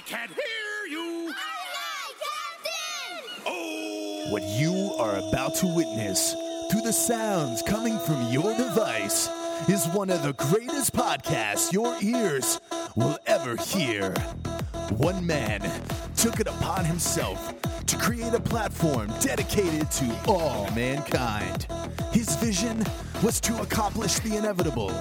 [0.00, 1.30] I can't hear you.
[3.46, 4.26] Oh.
[4.30, 6.32] What you are about to witness
[6.70, 9.28] through the sounds coming from your device
[9.68, 12.62] is one of the greatest podcasts your ears
[12.96, 14.14] will ever hear.
[14.96, 15.60] One man
[16.16, 17.54] took it upon himself
[17.84, 21.66] to create a platform dedicated to all mankind.
[22.12, 22.86] His vision
[23.22, 24.92] was to accomplish the inevitable,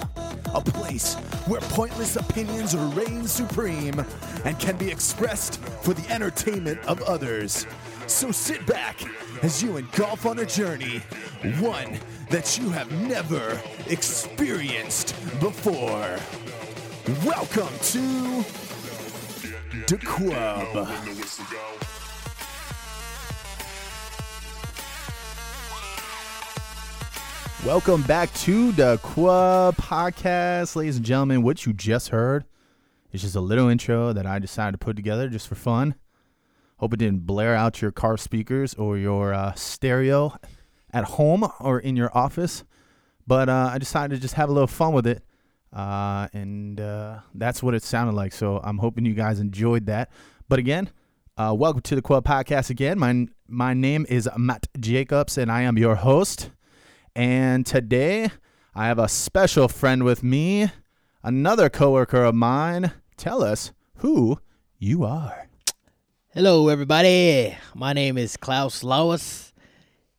[0.53, 1.15] a place
[1.47, 4.05] where pointless opinions reign supreme
[4.45, 7.65] and can be expressed for the entertainment of others.
[8.07, 9.01] So sit back
[9.43, 11.01] as you engulf on a journey,
[11.59, 11.99] one
[12.29, 16.17] that you have never experienced before.
[17.25, 18.43] Welcome to
[19.87, 20.87] the Quub.
[27.65, 31.43] Welcome back to the Quub podcast, ladies and gentlemen.
[31.43, 32.45] What you just heard
[33.11, 35.95] is just a little intro that I decided to put together just for fun.
[36.77, 40.37] Hope it didn't blare out your car speakers or your uh, stereo
[40.91, 42.63] at home or in your office.
[43.27, 45.23] But uh, I decided to just have a little fun with it.
[45.71, 48.33] Uh, and uh, that's what it sounded like.
[48.33, 50.09] So I'm hoping you guys enjoyed that.
[50.47, 50.89] But again,
[51.37, 52.97] uh, welcome to the Quub Podcast again.
[52.97, 56.49] My, my name is Matt Jacobs, and I am your host.
[57.15, 58.29] And today
[58.73, 60.71] I have a special friend with me,
[61.23, 62.91] another coworker of mine.
[63.17, 64.39] Tell us who
[64.77, 65.47] you are.
[66.33, 67.57] Hello, everybody.
[67.73, 69.17] My name is Klaus Lauer,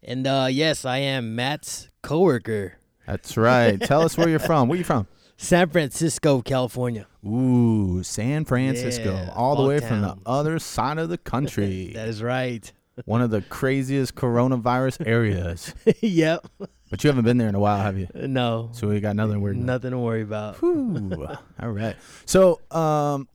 [0.03, 2.75] and uh, yes, I am Matt's coworker,
[3.07, 3.81] That's right.
[3.81, 4.69] Tell us where you're from.
[4.69, 5.07] Where you from?
[5.37, 7.07] San Francisco, California.
[7.27, 11.93] Ooh, San Francisco, Yeah, all the way from the other side of the country.
[11.95, 12.71] That is right.
[13.07, 15.73] One of the craziest coronavirus areas.
[16.01, 16.47] yep.
[16.91, 18.09] But you haven't been there in a while, have you?
[18.15, 18.71] No.
[18.73, 19.55] So we got nothing about.
[19.55, 20.57] Nothing to worry about.
[20.57, 21.29] Whew.
[21.63, 21.97] All right.
[22.27, 23.29] So, um,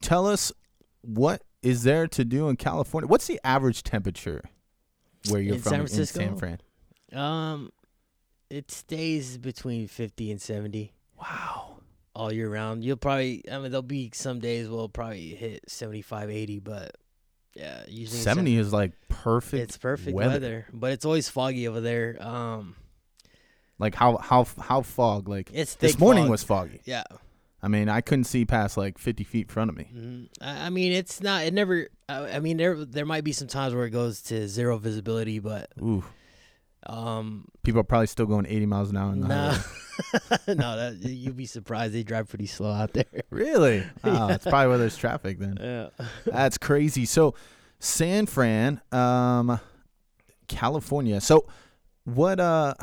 [0.00, 0.52] tell us
[1.02, 3.08] what is there to do in California?
[3.08, 4.42] What's the average temperature
[5.28, 6.60] where you're In from San in San Fran?
[7.12, 7.72] Um,
[8.50, 11.78] it stays between fifty and seventy Wow.
[12.14, 12.84] all year round.
[12.84, 16.96] You'll probably, I mean, there'll be some days we'll probably hit 75, 80, but
[17.54, 19.62] yeah, usually 70 is like perfect.
[19.62, 20.30] It's perfect weather.
[20.32, 20.66] weather.
[20.72, 22.16] but it's always foggy over there.
[22.20, 22.76] Um,
[23.78, 25.28] Like how how how fog?
[25.28, 26.30] Like it's this morning fog.
[26.30, 26.80] was foggy.
[26.84, 27.04] yeah.
[27.64, 29.88] I mean, I couldn't see past like 50 feet in front of me.
[29.94, 30.28] Mhm.
[30.40, 31.44] I I mean, it's not.
[31.44, 31.88] It never.
[32.08, 35.38] I I mean, there there might be some times where it goes to zero visibility,
[35.38, 36.02] but Ooh,
[36.86, 39.14] um, people are probably still going 80 miles an hour.
[39.14, 39.58] No, highway.
[40.54, 41.94] no, that, you'd be surprised.
[41.94, 43.04] They drive pretty slow out there.
[43.30, 43.84] Really?
[44.04, 45.58] Oh, that's probably where there's traffic then.
[45.60, 45.88] Yeah.
[46.26, 47.04] That's crazy.
[47.06, 47.34] So,
[47.78, 49.58] San Fran, um,
[50.48, 51.20] California.
[51.20, 51.46] So,
[52.04, 52.40] what?
[52.40, 52.74] Uh,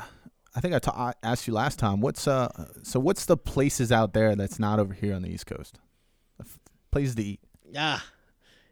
[0.56, 2.02] I think I ta- I asked you last time.
[2.02, 2.50] What's uh?
[2.84, 5.80] So, what's the places out there that's not over here on the East Coast?
[6.92, 7.40] Places to eat.
[7.78, 8.04] Ah,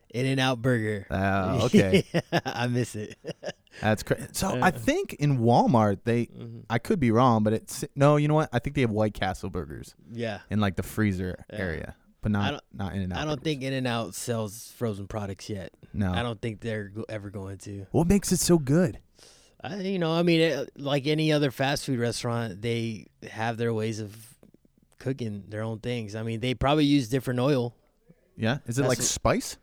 [0.09, 1.05] In-N-Out Burger.
[1.09, 2.03] Uh, okay,
[2.45, 3.17] I miss it.
[3.81, 4.27] that's crazy.
[4.31, 6.27] So, I think in Walmart they.
[6.27, 6.63] Mhm.
[6.69, 8.15] I could be wrong, but it's no.
[8.17, 8.49] You know what?
[8.53, 10.39] I think they have White Castle burgers Yeah.
[10.49, 11.59] in like the freezer Yeah.
[11.59, 13.19] area, but not don't- in and out.
[13.19, 15.71] I don't think In-N-Out sells frozen products yet.
[15.93, 16.11] no.
[16.13, 17.85] I don't think they're ever going to.
[17.91, 18.99] What makes it so good?
[19.63, 23.73] I, you know, I mean, it, like any other fast food restaurant, they have their
[23.73, 24.15] ways of
[24.99, 26.15] cooking their own things.
[26.15, 27.75] I mean, they probably use different oil.
[28.35, 29.57] Yeah, is it That's like what- spice?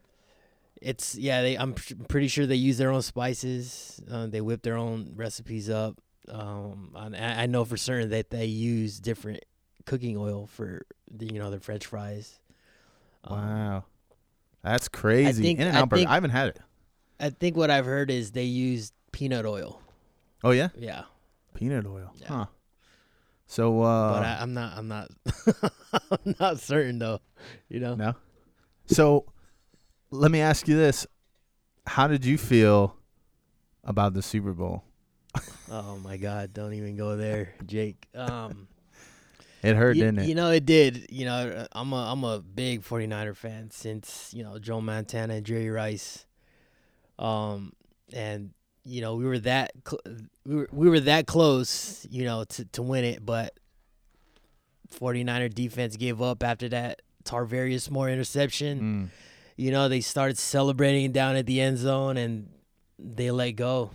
[0.84, 1.56] It's yeah, they.
[1.56, 4.00] I'm pr- pretty sure they use their own spices.
[4.10, 5.98] Uh, they whip their own recipes up.
[6.28, 9.40] Um, and I, I know for certain that they use different
[9.86, 12.38] cooking oil for the, you know their French fries.
[13.24, 13.84] Um, Wow,
[14.62, 15.42] that's crazy.
[15.42, 16.04] think- In and I out burger.
[16.08, 16.60] I haven't had it.
[17.20, 19.80] I think what I've heard is they use peanut oil.
[20.42, 21.04] Oh yeah, Yeah,
[21.54, 22.12] peanut oil.
[22.16, 22.28] Yeah.
[22.28, 22.46] Huh.
[23.46, 24.76] So uh, but I, I'm not.
[24.76, 25.08] I'm not.
[26.10, 27.20] I'm not certain though.
[27.68, 27.94] You know.
[27.94, 28.14] no.
[28.86, 29.26] So
[30.14, 31.06] let me ask you this:
[31.86, 32.96] How did you feel
[33.82, 34.84] about the Super Bowl?
[35.70, 36.52] Oh my God!
[36.52, 38.06] Don't even go there, Jake.
[38.14, 38.68] Um,
[39.64, 40.28] It hurt, you, didn't it?
[40.28, 41.06] you know it did.
[41.10, 45.46] You know, I'm a I'm a big 49er fan since you know Joe Montana and
[45.46, 46.26] Jerry Rice.
[47.18, 47.72] Um,
[48.12, 48.50] and
[48.84, 50.02] you know we were that cl-
[50.44, 53.58] we were we were that close, you know, to to win it, but
[54.94, 58.80] 49er defense gave up after that Tarvarius Moore interception.
[58.80, 59.08] Mm.
[59.56, 62.48] You know, they started celebrating down at the end zone and
[62.98, 63.90] they let go.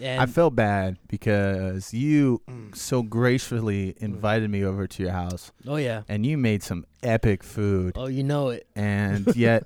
[0.00, 2.76] And I felt bad because you Mm.
[2.76, 6.02] so gracefully invited me over to your house, oh yeah.
[6.08, 8.66] and you made some epic food, Oh, you know it.
[8.76, 9.64] and yet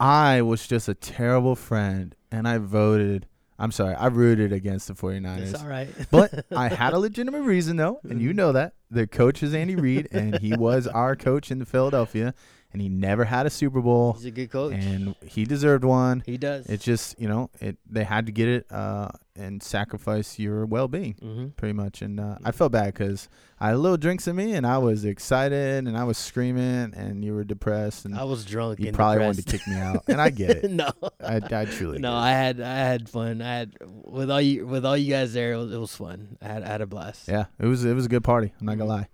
[0.00, 3.26] I was just a terrible friend, and I voted.
[3.60, 5.38] I'm sorry, I rooted against the 49ers.
[5.52, 5.88] It's all right.
[6.12, 8.74] but I had a legitimate reason though, and you know that.
[8.90, 12.34] the coach is Andy Reid, and he was our coach in Philadelphia,
[12.78, 14.74] and he never had a Super Bowl, He's a good coach.
[14.74, 16.22] and he deserved one.
[16.24, 16.66] he does.
[16.66, 20.86] It's just you know it they had to get it uh, and sacrifice your well
[20.86, 23.28] being hmm pretty much, and uh, I felt bad because
[23.58, 26.92] I had a little drinks in me, and I was excited, and I was screaming,
[26.96, 28.78] and you were depressed, and I was drunk.
[28.78, 29.38] you and probably depressed.
[29.38, 30.70] wanted to kick me out, and I get it.
[30.70, 30.90] no,
[31.20, 32.14] I, I truly no.
[32.14, 33.42] I had I had fun.
[33.42, 35.54] I had with all you with all you guys there.
[35.54, 36.38] It was, it was fun.
[36.40, 37.26] I had I had a blast.
[37.26, 38.52] Yeah, it was it was a good party.
[38.60, 38.98] I'm not gonna Mhm.
[39.00, 39.08] lie,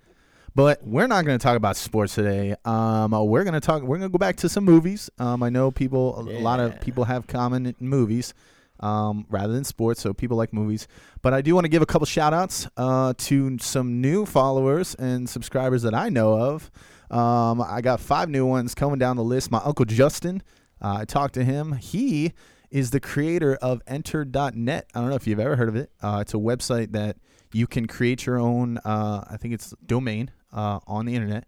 [0.55, 2.55] but we're not gonna talk about sports today.
[2.65, 3.83] Um, uh, we're gonna talk.
[3.83, 5.11] We're gonna go back to some movies.
[5.19, 6.21] Um, I know people.
[6.21, 8.35] A lot of people have common movies,
[8.81, 10.01] um, rather than sports.
[10.01, 10.87] So people like movies.
[11.23, 14.95] But I do want to give a couple shout outs uh, to some new followers
[14.95, 16.71] and subscribers that I know of.
[17.11, 19.51] Um, I got five new ones coming down the list.
[19.51, 20.43] My uncle Justin.
[20.81, 21.73] Uh, I talked to him.
[21.73, 22.33] He
[22.71, 24.87] is the creator of Enter.net.
[24.95, 25.91] I don't know if you've ever heard of it.
[26.03, 27.17] Uh, it's a website that
[27.53, 28.79] you can create your own.
[28.79, 31.47] Uh, I think it's domain uh, on the internet.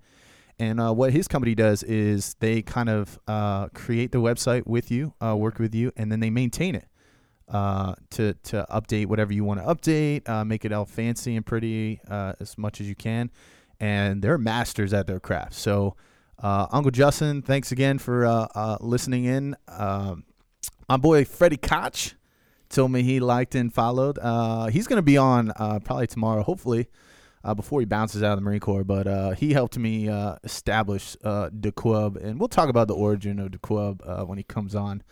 [0.58, 4.91] And uh, what his company does is they kind of uh, create the website with
[4.91, 6.88] you, uh, work with you, and then they maintain it
[7.49, 11.44] uh, to to update whatever you want to update, uh, make it all fancy and
[11.44, 13.31] pretty as much as you can.
[13.79, 15.53] And they're masters at their craft.
[15.53, 15.94] So,
[16.43, 18.49] Uncle Justin, thanks again for
[18.81, 19.56] listening in.
[19.69, 20.25] Um,
[20.88, 22.14] my boy Freddie Koch
[22.70, 24.17] told me he liked and followed.
[24.73, 25.53] He's going to be on
[25.85, 26.88] probably tomorrow, hopefully,
[27.46, 28.84] uh, before he bounces out of the Marine Corps.
[28.84, 32.94] But uh, he helped me uh, establish uh, the Quub, and we'll talk about the
[32.94, 35.02] origin of the Quub uh, when he comes on.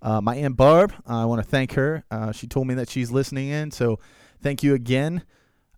[0.00, 2.02] Uh, my aunt Barb, I want to thank her.
[2.10, 4.00] Uh, she told me that she's listening in, so
[4.40, 5.22] thank you again.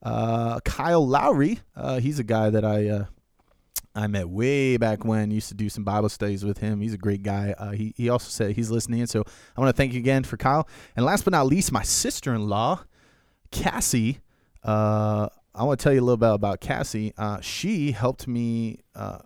[0.03, 1.61] Kyle Lowry,
[2.01, 3.07] he's a guy that I
[3.95, 5.31] I met way back when.
[5.31, 6.81] Used to do some Bible studies with him.
[6.81, 7.55] He's a great guy.
[7.57, 9.25] Uh, he he also said he's listening in, so
[9.57, 10.69] I want to thank you again for Kyle.
[10.97, 12.85] And last but not least, my sister-in-law,
[13.51, 14.21] Cassie.
[14.63, 17.13] Uh, I want to tell you a little bit about Cassie.
[17.17, 19.19] Uh, she helped me uh,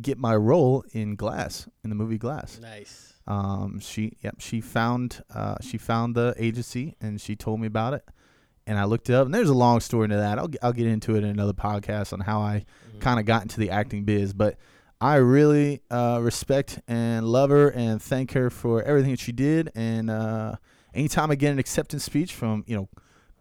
[0.00, 2.58] get my role in Glass in the movie Glass.
[2.60, 3.14] Nice.
[3.26, 7.94] Um, she yep, she found uh, she found the agency and she told me about
[7.94, 8.04] it,
[8.66, 9.26] and I looked it up.
[9.26, 10.38] And there's a long story to that.
[10.38, 12.64] I'll I'll get into it in another podcast on how I
[12.96, 13.00] Mhm.
[13.00, 14.56] kind of got into the acting biz, but
[15.00, 19.70] I really uh, respect and love her and thank her for everything that she did.
[19.74, 20.56] And uh,
[20.94, 22.88] anytime I get an acceptance speech from you know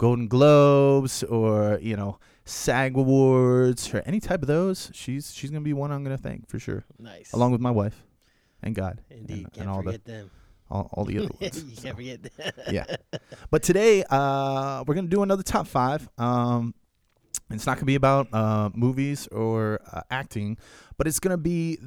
[0.01, 5.62] Golden Globes or you know SAG Awards or any type of those, she's she's gonna
[5.62, 7.31] be one I'm gonna thank for sure, Nice.
[7.33, 8.03] along with my wife
[8.63, 9.44] and God Indeed.
[9.45, 10.31] and, Can't and all the forget them.
[10.71, 11.56] all, all the other ones.
[11.62, 11.80] you ones.
[11.83, 12.51] can't forget them.
[12.71, 12.86] yeah.
[13.51, 16.09] But today, uh, we're gonna do another top five.
[16.18, 16.74] Um,
[17.51, 20.57] it's not gonna be about uh, movies or uh, acting,
[20.98, 21.77] but it's gonna be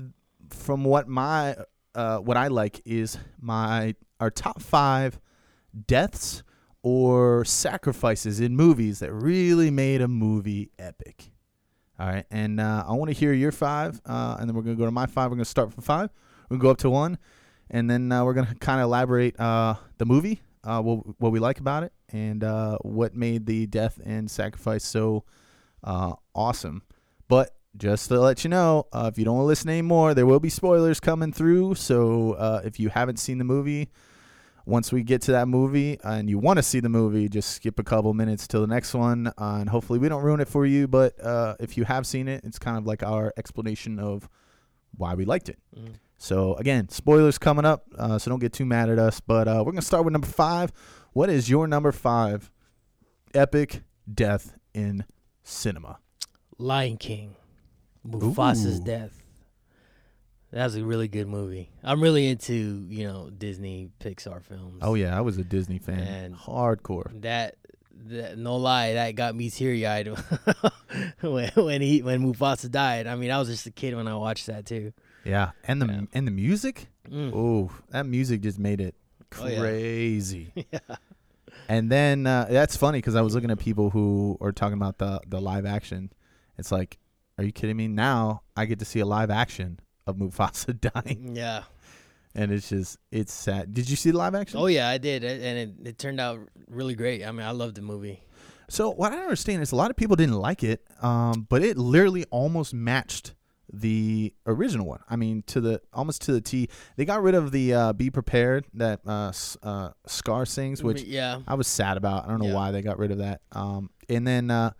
[0.50, 1.56] from what my
[1.96, 5.18] uh, what I like is my our top five
[5.88, 6.44] deaths
[6.84, 11.30] or sacrifices in movies that really made a movie epic.
[11.98, 14.76] All right, and uh, I want to hear your five, uh, and then we're gonna
[14.76, 15.30] go to my five.
[15.30, 16.10] We're gonna start from five.
[16.48, 17.18] We're gonna go up to one,
[17.70, 21.38] and then uh, we're gonna kind of elaborate uh, the movie, uh, what what we
[21.38, 25.24] like about it, and uh, what made the death and sacrifice so
[26.34, 26.82] awesome.
[27.28, 31.00] But just to let you know, if you don't listen anymore, there will be spoilers
[31.00, 31.76] coming through.
[31.76, 33.88] So if you haven't seen the movie,
[34.66, 37.78] once we get to that movie and you want to see the movie, just skip
[37.78, 40.64] a couple minutes till the next one, uh, and hopefully we don't ruin it for
[40.64, 40.88] you.
[40.88, 44.28] But uh, if you have seen it, it's kind of like our explanation of
[44.96, 45.58] why we liked it.
[45.78, 45.94] Mm.
[46.16, 49.20] So again, spoilers coming up, uh, so don't get too mad at us.
[49.20, 50.72] But uh, we're gonna start with number five.
[51.12, 52.50] What is your number five
[53.34, 55.04] epic death in
[55.42, 55.98] cinema?
[56.56, 57.36] Lion King,
[58.06, 58.84] Mufasa's Ooh.
[58.84, 59.23] death.
[60.54, 61.68] That's a really good movie.
[61.82, 64.78] I'm really into you know Disney Pixar films.
[64.82, 67.20] Oh yeah, I was a Disney fan, And- hardcore.
[67.22, 67.56] that,
[68.06, 70.08] that no lie, that got me teary eyed
[71.20, 73.06] when when he when Mufasa died.
[73.06, 74.92] I mean, I was just a kid when I watched that too.
[75.24, 76.00] Yeah, and the Yeah.
[76.12, 76.86] and the music.
[77.10, 77.32] Mm.
[77.34, 78.94] Oh, that music just made it
[79.40, 79.58] Oh, yeah.
[79.58, 80.52] crazy.
[80.72, 80.78] yeah.
[81.68, 84.98] And then uh, that's funny because I was looking at people who are talking about
[84.98, 86.12] the the live action.
[86.58, 86.98] It's like,
[87.38, 87.88] are you kidding me?
[87.88, 91.62] Now I get to see a live action of Mufasa dying, Yeah.
[92.34, 93.72] and it's just it's sad.
[93.74, 94.58] Did you see the live action?
[94.60, 97.24] Oh yeah, I did, and it, it turned out really great.
[97.24, 98.22] I mean, I loved the movie.
[98.68, 101.76] So what I understand is a lot of people didn't like it, um, but it
[101.76, 103.34] literally almost matched
[103.72, 105.00] the original one.
[105.08, 106.68] I mean, to the almost to the T.
[106.96, 109.32] They got rid of the uh, "Be Prepared" that uh,
[109.62, 112.24] uh, Scar sings, which yeah, I was sad about.
[112.24, 112.54] I don't know Yeah.
[112.54, 113.40] why they got rid of that.
[113.52, 114.70] Um, and then, uh,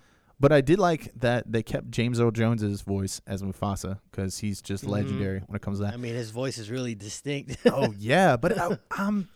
[0.40, 4.60] but I did like that they kept James Earl Jones's voice as Mufasa because he's
[4.62, 4.88] just Mhm.
[4.88, 5.94] legendary when it comes to that.
[5.94, 7.56] I mean, his voice is really distinct.
[7.66, 9.28] oh yeah, but I, I'm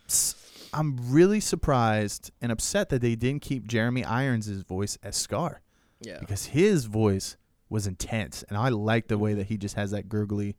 [0.73, 5.61] I'm really surprised and upset that they didn't keep Jeremy Irons' voice as Scar
[6.01, 7.37] yeah, because his voice
[7.69, 10.55] was intense, and I like the way that he just has that gurgly,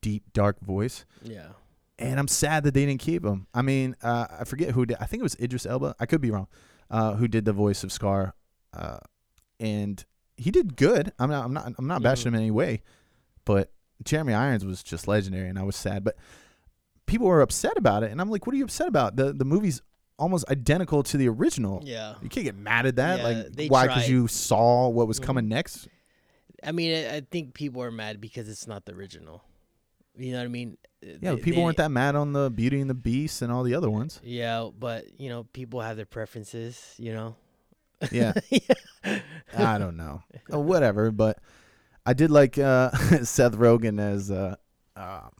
[0.00, 1.04] deep, dark voice.
[1.22, 1.48] Yeah.
[2.00, 3.46] And I'm sad that they didn't keep him.
[3.52, 4.96] I mean, uh, I forget who did.
[5.00, 5.96] I think it was Idris Elba.
[5.98, 6.46] I could be wrong.
[6.90, 8.34] Uh, who did the voice of Scar?
[8.72, 8.98] Uh,
[9.60, 10.04] and
[10.36, 11.12] he did good.
[11.18, 11.44] I'm not.
[11.44, 11.72] I'm not.
[11.78, 12.82] I'm not bashing him in any way,
[13.44, 13.72] but
[14.04, 16.04] Jeremy Irons was just legendary, and I was sad.
[16.04, 16.16] But
[17.06, 19.16] people were upset about it, and I'm like, "What are you upset about?
[19.16, 19.82] The the movie's
[20.18, 21.80] almost identical to the original.
[21.84, 22.14] Yeah.
[22.22, 23.20] You can't get mad at that.
[23.20, 23.86] Yeah, like, why?
[23.86, 25.24] Because you saw what was Mhm.
[25.24, 25.86] coming next.
[26.64, 29.44] I mean, I, I think people are mad because it's not the original.
[30.16, 30.76] You know what I mean?
[31.00, 33.62] Yeah, They- people they- weren't that mad on the Beauty and the Beast and all
[33.62, 34.20] the other ones.
[34.24, 36.94] Yeah, but you know, people have their preferences.
[36.98, 37.36] You know.
[38.12, 38.32] Yeah,
[39.56, 41.10] I don't know, Uh, whatever.
[41.10, 41.38] But
[42.06, 42.90] I did like uh,
[43.24, 44.56] Seth Rogen as uh,
[44.96, 45.30] um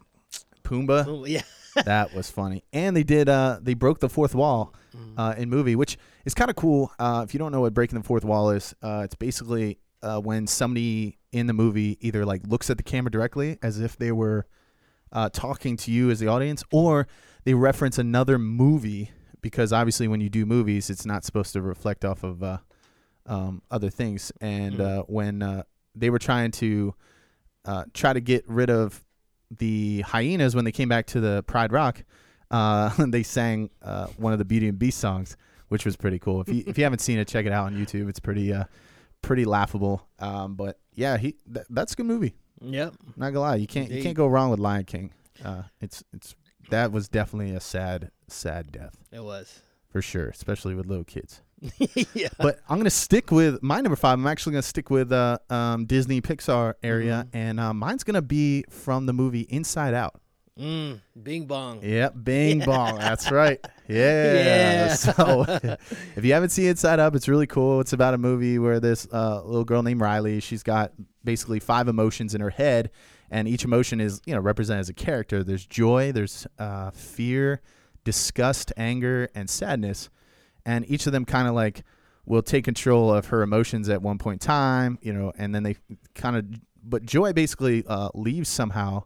[0.64, 1.26] Pumbaa.
[1.28, 1.42] Yeah.
[1.84, 2.64] that was funny.
[2.72, 5.14] And they did uh they broke the fourth wall Mm.
[5.18, 6.90] uh in movie, which is kind of cool.
[6.98, 10.18] Uh if you don't know what breaking the fourth wall is, uh it's basically uh
[10.18, 14.10] when somebody in the movie either like looks at the camera directly as if they
[14.12, 14.46] were
[15.12, 17.06] uh talking to you as the audience or
[17.44, 22.04] they reference another movie because obviously when you do movies it's not supposed to reflect
[22.04, 22.58] off of uh
[23.26, 24.80] um other things and Mm.
[25.00, 25.62] uh when uh
[25.94, 26.94] they were trying to
[27.64, 29.04] uh try to get rid of
[29.58, 32.04] the hyenas when they came back to the Pride Rock,
[32.50, 36.42] uh, they sang uh, one of the Beauty and Beast songs, which was pretty cool.
[36.42, 38.10] If you if you haven't seen it, check it out on YouTube.
[38.10, 38.64] It's pretty uh,
[39.22, 40.06] pretty laughable.
[40.18, 42.34] Um, but yeah, he th- that's a good movie.
[42.60, 42.94] Yep.
[43.16, 45.12] Not gonna lie, you can't you can't go wrong with Lion King.
[45.42, 46.34] Uh, it's it's
[46.68, 49.60] that was definitely a sad sad death It was.
[49.90, 51.40] for sure, especially with little kids.
[52.14, 52.28] yeah.
[52.38, 54.14] But I'm gonna stick with my number five.
[54.18, 57.30] I'm actually gonna stick with uh, um, Disney Pixar area, Mhm.
[57.38, 60.20] and uh, mine's gonna be from the movie Inside Out.
[60.58, 61.80] Mm, Bing bong.
[61.84, 62.98] Yep, Bing Bong.
[62.98, 63.64] That's right.
[63.88, 64.34] Yeah.
[64.34, 64.94] Yeah.
[64.96, 65.46] So,
[66.16, 67.80] if you haven't seen Inside Up, it's really cool.
[67.80, 70.92] It's about a movie where this uh, little girl named Riley, she's got
[71.24, 72.90] basically five emotions in her head,
[73.30, 75.42] and each emotion is you know represented as a character.
[75.42, 77.62] There's joy, there's uh, fear,
[78.08, 80.08] disgust, anger, and sadness,
[80.64, 81.84] and each of them kind of like
[82.24, 85.62] will take control of her emotions at one point in time, you know, and then
[85.62, 85.76] they
[86.14, 86.46] kind of.
[86.82, 89.04] But joy basically uh, leaves somehow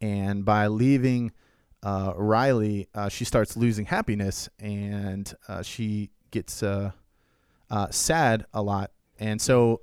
[0.00, 1.32] and by leaving
[1.82, 6.92] uh, Riley, uh, she starts losing happiness, and uh, she gets uh,
[7.70, 8.90] uh, sad a lot.
[9.18, 9.80] And so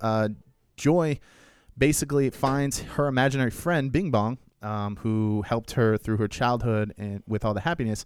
[0.78, 1.20] Joy
[1.78, 7.24] basically finds her imaginary friend Bing Bong, um, who helped her through her childhood and
[7.28, 8.06] with all the happiness,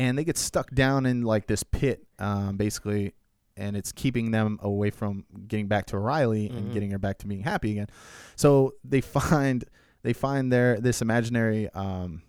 [0.00, 3.12] and they get stuck down in like this pit, um, basically.
[3.56, 6.72] And it's keeping them away from getting back to Riley and Mhm.
[6.72, 7.88] getting her back to being happy again.
[8.36, 9.64] So they find
[10.02, 12.22] they find their this imaginary um,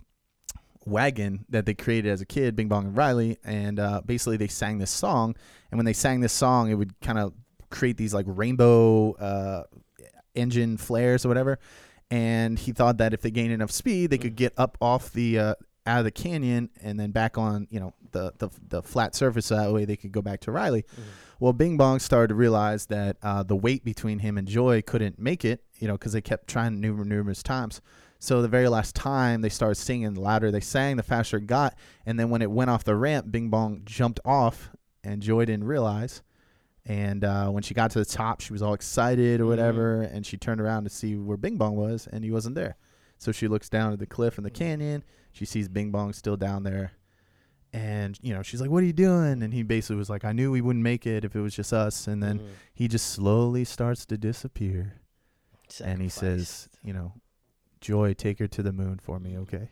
[0.86, 4.48] wagon that they created as a kid, Bing Bong and Riley, and uh, basically they
[4.48, 5.36] sang this song.
[5.70, 7.34] And when they sang this song, it would kind of
[7.70, 9.64] create these like rainbow uh,
[10.36, 11.60] engine flares or whatever.
[12.10, 15.40] And he thought that if they gained enough speed, they could get up off the
[15.40, 19.16] uh, out of the canyon and then back on you know the the, the flat
[19.16, 19.48] surface.
[19.48, 20.86] So that way they could go back to Riley.
[21.40, 25.18] Well, Bing Bong started to realize that uh, the weight between him and Joy couldn't
[25.18, 27.82] make it, you know, because they kept trying numerous, numerous times.
[28.20, 31.48] So the very last time they started singing, the louder they sang, the faster it
[31.48, 31.74] got.
[32.06, 34.70] And then when it went off the ramp, Bing Bong jumped off,
[35.04, 36.22] and Joy didn't realize.
[36.86, 40.24] And uh, when she got to the top, she was all excited or whatever, and
[40.24, 42.78] she turned around to see where Bing Bong was, and he wasn't there.
[43.22, 45.04] So she looks down at the cliff in the canyon.
[45.32, 46.94] She sees Bing Bong still down there.
[47.72, 49.44] And, you know, she's like, What are you doing?
[49.44, 51.72] And he basically was like, I knew we wouldn't make it if it was just
[51.72, 52.08] us.
[52.08, 52.48] And then Mhm.
[52.74, 54.96] he just slowly starts to disappear.
[55.84, 57.14] And he says, You know,
[57.80, 59.70] Joy, take her to the moon for me, okay?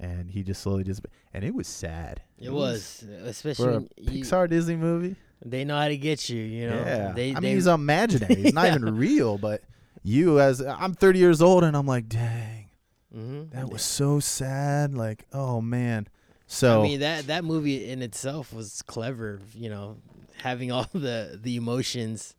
[0.00, 1.12] And he just slowly disappeared.
[1.34, 2.22] And it was sad.
[2.38, 5.14] It was, especially For a when you- Pixar Disney movie.
[5.44, 6.40] they know how to get you.
[6.42, 6.76] You know.
[6.76, 7.12] yeah.
[7.12, 8.34] They, I mean, they, he's imaginary.
[8.36, 9.62] He's not even real, but
[10.02, 12.67] you, as I'm 30 years old, and I'm like, dang,
[13.14, 13.50] mhm.
[13.52, 14.94] that was so sad.
[14.94, 16.08] Like, oh, man.
[16.50, 19.40] So, I mean that that movie in itself was clever.
[19.52, 19.96] You know,
[20.38, 22.34] having all the the emotions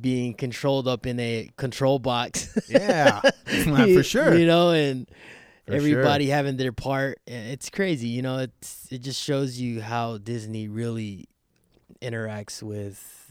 [0.00, 2.58] being controlled up in a control box.
[2.68, 4.36] yeah, for sure.
[4.36, 5.08] You know, and
[5.66, 7.20] For everybody having their part.
[7.26, 8.08] It's crazy.
[8.08, 11.28] You know, it's it just shows you how Disney really
[12.02, 13.25] interacts with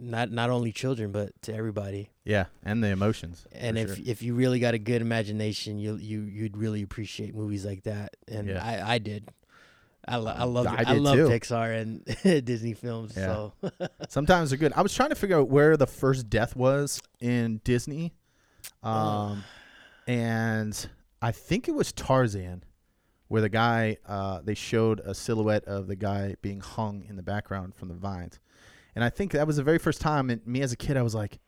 [0.00, 2.10] not not only children but to everybody.
[2.24, 3.46] Yeah, and the emotions.
[3.52, 4.04] And if sure.
[4.06, 8.16] if you really got a good imagination, you you you'd really appreciate movies like that.
[8.28, 8.64] And Yeah.
[8.64, 9.28] I I did.
[10.08, 11.28] I, lo- I love I I, love too.
[11.28, 13.12] Pixar and Disney films.
[13.16, 13.26] Yeah.
[13.26, 13.52] So
[14.08, 14.72] Sometimes they're good.
[14.74, 18.14] I was trying to figure out where the first death was in Disney.
[18.82, 19.44] Um,
[20.06, 20.88] and
[21.22, 22.64] I think it was Tarzan,
[23.28, 27.22] where the guy, uh, they showed a silhouette of the guy being hung in the
[27.22, 28.40] background from the vines.
[28.94, 31.02] And I think that was the very first time, and me as a kid, I
[31.02, 31.38] was like,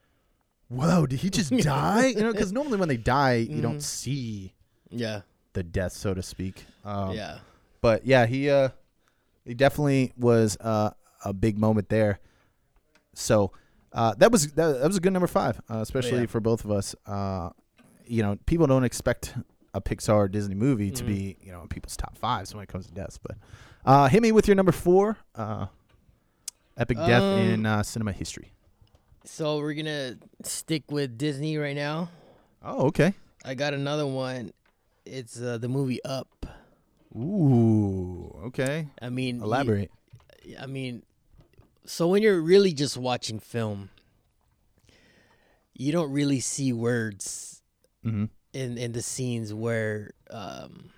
[0.68, 2.06] whoa, did he just die?
[2.06, 4.54] You know, because normally when they die, you don't see
[4.90, 5.22] Yeah,
[5.52, 6.66] the death, so to speak.
[6.84, 7.38] Um, yeah,
[7.80, 8.70] But yeah, he uh,
[9.44, 10.90] he definitely was uh,
[11.24, 12.20] a big moment there.
[13.14, 13.52] So
[13.92, 16.26] uh, that was that, that was a good number five, uh, especially Yeah.
[16.26, 16.94] for both of us.
[17.06, 17.50] Uh,
[18.06, 19.34] you know, people don't expect
[19.74, 21.06] a Pixar or Disney movie to Mhm.
[21.06, 23.18] be you know in people's top fives when it comes to deaths.
[23.18, 23.36] But
[23.84, 25.66] uh, hit me with your number four, uh,
[26.76, 28.52] epic death Um, in uh, cinema history.
[29.24, 32.08] So we're gonna stick with Disney right now.
[32.62, 33.14] Oh, okay.
[33.44, 34.52] I got another one.
[35.04, 36.46] It's uh, the movie Up.
[37.14, 38.88] Ooh, okay.
[39.00, 39.90] I mean, you- Elaborate.
[40.60, 41.02] I mean,
[41.84, 43.90] so when you're really just watching film,
[45.74, 47.62] you don't really see words
[48.02, 50.90] hmm in in the scenes where um,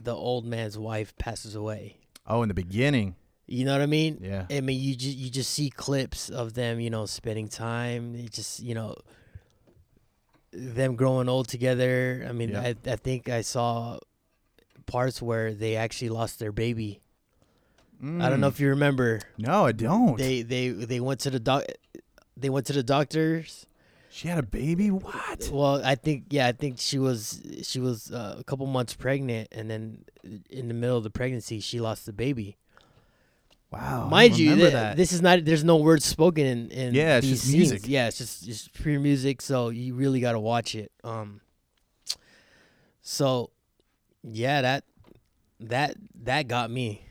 [0.00, 1.96] the old man's wife passes away.
[2.26, 3.16] Oh, in the beginning,
[3.52, 4.20] You know what I mean?
[4.22, 4.46] yeah.
[4.48, 8.14] I mean, you just you just see clips of them, you know, spending time.
[8.14, 8.94] It just you know,
[10.52, 12.24] them growing old together.
[12.28, 12.60] I mean, Yeah.
[12.62, 13.98] I I think I saw
[14.86, 17.00] parts where they actually lost their baby.
[18.02, 18.52] I don't know Mm.
[18.54, 19.20] if you remember.
[19.36, 20.16] No, I don't.
[20.16, 21.64] They they they went to the doc.
[22.36, 23.66] They went to the doctors.
[24.10, 24.90] she had a baby.
[24.90, 25.50] What?
[25.52, 29.48] Well, I think yeah, I think she was she was uh, a couple months pregnant,
[29.52, 30.04] and then
[30.48, 32.56] in the middle of the pregnancy, she lost the baby.
[33.72, 34.08] Wow.
[34.08, 34.96] Mind you, th- that.
[34.96, 35.44] this is not.
[35.44, 37.70] There's no words spoken in in Yeah, it's these just scenes.
[37.70, 37.82] music.
[37.88, 39.40] Yeah, it's just just pure music.
[39.40, 40.90] So you really got to watch it.
[41.04, 41.40] Um.
[43.02, 43.50] So,
[44.22, 44.84] yeah, that
[45.60, 47.02] that that got me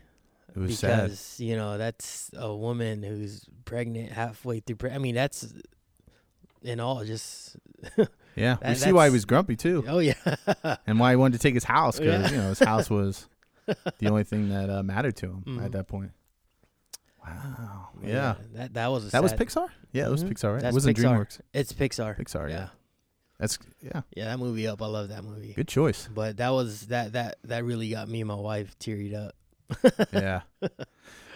[0.56, 1.04] it was sad.
[1.04, 4.76] because you know that's a woman who's pregnant halfway through.
[4.78, 5.54] Pre- I mean, that's
[6.62, 7.56] in all just.
[8.36, 10.14] Yeah, we see why he was grumpy too, Oh yeah.
[10.88, 12.38] and why he wanted to take his house because Yeah.
[12.38, 13.28] you know his house was
[14.00, 15.66] the only thing that uh, mattered to him Mhm.
[15.66, 16.12] at that point.
[17.26, 17.90] Wow.
[18.04, 18.36] Yeah.
[18.54, 19.70] That that was a That was Pixar.
[19.92, 20.30] Yeah, it was Mhm.
[20.32, 20.62] Pixar, right?
[20.62, 21.18] That's it wasn't Pixar.
[21.18, 21.42] DreamWorks.
[21.54, 22.18] It's Pixar.
[22.20, 22.50] Pixar.
[22.50, 22.56] Yeah.
[22.56, 22.68] Yeah.
[23.40, 24.02] That's yeah.
[24.16, 24.82] Yeah, that movie up.
[24.82, 25.54] I love that movie.
[25.54, 26.10] Good choice.
[26.14, 29.36] But that was that that that really got me and my wife teared up.
[30.14, 30.42] yeah.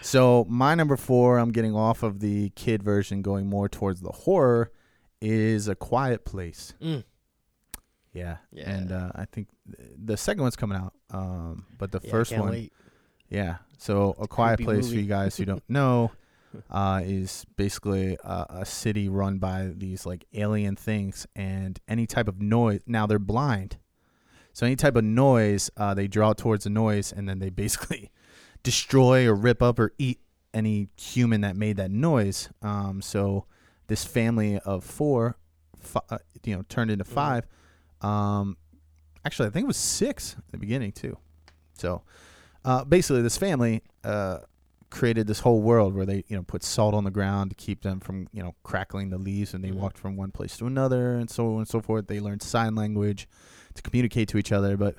[0.02, 4.10] So my number four, I'm getting off of the kid version, going more towards the
[4.12, 4.70] horror,
[5.22, 6.74] is A Quiet Place.
[6.82, 7.04] Mm.
[8.12, 8.36] Yeah.
[8.52, 8.70] Yeah.
[8.70, 10.92] And uh, I think th- the second one's coming out.
[11.10, 12.72] Um, but the Yeah, first one, wait.
[13.28, 13.58] yeah.
[13.78, 16.10] So A Quiet Place, for you guys who don't know,
[16.70, 22.28] uh, is basically a, a city run by these like alien things, and any type
[22.28, 22.80] of noise.
[22.86, 23.78] Now they're blind,
[24.52, 28.10] so any type of noise, uh, they draw towards the noise, and then they basically
[28.62, 30.20] destroy or rip up or eat
[30.52, 32.48] any human that made that noise.
[32.62, 33.46] Um, so
[33.88, 35.36] this family of four,
[35.76, 37.08] fi- uh, you know, turned into Mhm.
[37.08, 37.46] five.
[38.00, 38.56] Um,
[39.24, 41.18] actually, I think it was six at the beginning too.
[41.76, 42.02] So
[42.64, 44.38] uh, basically, this family uh,
[44.90, 47.82] created this whole world where they, you know, put salt on the ground to keep
[47.82, 49.74] them from, you know, crackling the leaves, and they Mhm.
[49.76, 52.06] walked from one place to another, and so on and so forth.
[52.06, 53.28] They learned sign language
[53.74, 54.96] to communicate to each other, but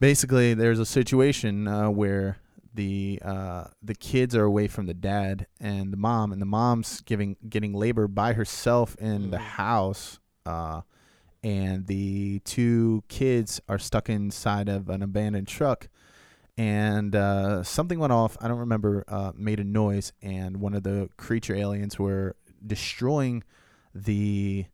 [0.00, 2.38] basically, there's a situation uh, where
[2.74, 7.00] the uh, the kids are away from the dad and the mom, and the mom's
[7.02, 9.40] giving getting labor by herself in the Mhm.
[9.40, 10.18] house.
[10.46, 10.82] Uh,
[11.44, 15.88] and the two kids are stuck inside of an abandoned truck
[16.58, 20.82] and uh, something went off i don't remember uh, made a noise and one of
[20.82, 23.42] the creature aliens were destroying
[23.94, 24.66] the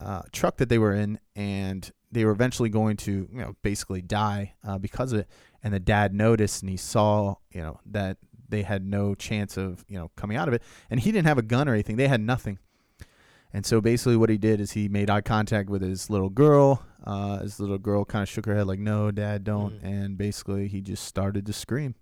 [0.00, 4.02] uh, truck that they were in and they were eventually going to you know basically
[4.02, 5.28] die uh, because of it.
[5.62, 9.84] And the dad noticed and he saw you know that they had no chance of
[9.88, 10.62] you know coming out of it.
[10.90, 11.96] And he didn't have a gun or anything.
[11.96, 12.58] They had nothing
[13.52, 16.82] and so basically, what he did is he made eye contact with his little girl.
[17.04, 19.84] Uh, his little girl kind of shook her head, like, "No, Dad, don't." Mhm.
[19.84, 21.94] And basically, he just started to scream.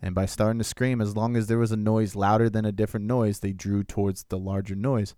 [0.00, 2.72] And by starting to scream, as long as there was a noise louder than a
[2.72, 5.14] different noise, they drew towards the larger noise.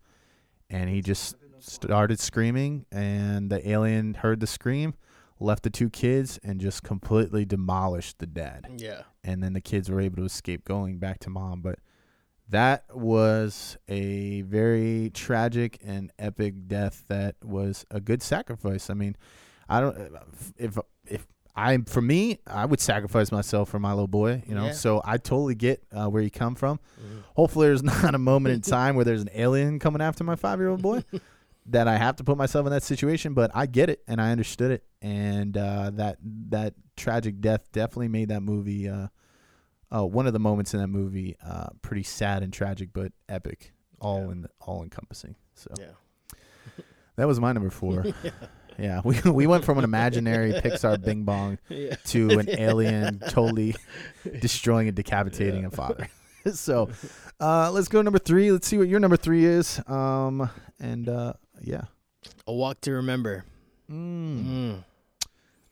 [0.71, 4.95] And he just started screaming, and the alien heard the scream,
[5.41, 9.03] left the two kids, and just completely demolished the dad Yeah.
[9.25, 11.61] and then the kids were able to escape going back to mom.
[11.61, 11.81] But
[12.51, 17.05] that was a very tragic and epic death.
[17.09, 18.91] That was a good sacrifice.
[18.91, 19.17] I mean,
[19.69, 19.97] I don't
[20.57, 24.43] if if I for me, I would sacrifice myself for my little boy.
[24.47, 24.73] You know, Yeah.
[24.73, 26.79] so I totally get uh, where you come from.
[27.01, 27.23] Mhm.
[27.35, 30.59] Hopefully, there's not a moment in time where there's an alien coming after my five
[30.59, 31.03] year old boy.
[31.71, 34.31] That I have to put myself in that situation, but I get it and I
[34.33, 36.17] understood it, and uh, that
[36.49, 39.09] that tragic death definitely made that movie uh,
[39.95, 43.73] uh, one of the moments in that movie uh, pretty sad and tragic, but epic,
[44.01, 44.33] all Yeah.
[44.33, 45.35] in the, all encompassing.
[45.55, 45.87] So Yeah.
[47.17, 48.05] that was my number four.
[48.79, 51.95] yeah, we we went from an imaginary Pixar Bing Bong yeah.
[52.07, 53.75] to an alien totally
[54.41, 56.09] destroying and decapitating a father.
[56.53, 56.89] so,
[57.41, 58.53] uh, let's go number three.
[58.53, 59.81] Let's see what your number three is.
[59.89, 60.49] Um,
[60.81, 61.83] and uh, yeah,
[62.47, 63.45] A Walk to Remember.
[63.91, 64.45] mm.
[64.45, 64.85] Mm.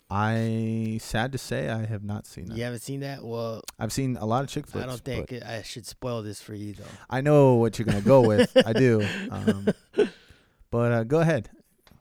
[0.08, 2.56] I sad to say I have not seen that.
[2.56, 3.24] You haven't seen that?
[3.24, 4.84] Well, I've seen a lot of chick flicks.
[4.84, 6.84] I don't think I should spoil this for you though.
[7.10, 8.50] I know what you're gonna go with.
[8.64, 9.06] I do.
[9.30, 9.66] Um,
[10.70, 11.50] but uh, go ahead.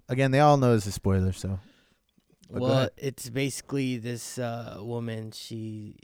[0.08, 1.60] Again, they all know it's a spoiler, so
[2.50, 5.32] But well, it's basically this uh, woman.
[5.32, 5.96] She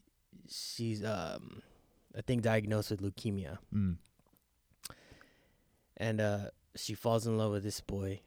[0.50, 1.62] she's um,
[2.18, 3.98] I think diagnosed with leukemia, mm.
[5.98, 6.40] and uh,
[6.76, 8.22] she falls in love with this boy.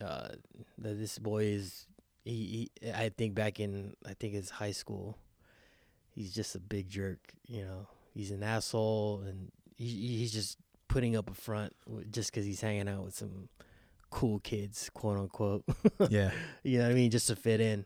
[0.00, 0.28] Uh,
[0.76, 1.86] the, this boy is
[2.26, 2.90] he, he.
[2.90, 5.16] I think back in I think it's high school.
[6.10, 7.86] He's just a big jerk, you know.
[8.14, 10.58] He's an asshole, and he, he's just
[10.88, 11.74] putting up a front
[12.10, 13.48] just because he's hanging out with some
[14.10, 15.64] cool kids, quote unquote.
[16.08, 16.30] yeah,
[16.62, 17.84] you know what I mean, just to fit in.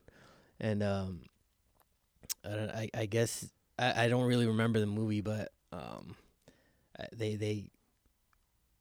[0.58, 1.20] And um,
[2.44, 3.48] I don't, I, I guess
[3.78, 6.14] I, I don't really remember the movie, but um,
[7.12, 7.70] they they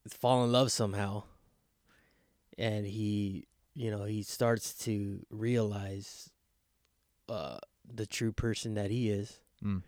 [0.07, 1.23] fall in love somehow,
[2.57, 3.47] and he,
[3.79, 6.29] you know, he starts to realize
[7.29, 7.59] uh
[7.91, 9.81] the true person that he is, mm.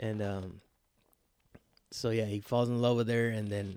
[0.00, 0.62] and um,
[1.90, 3.76] so yeah, he falls in love with her, and then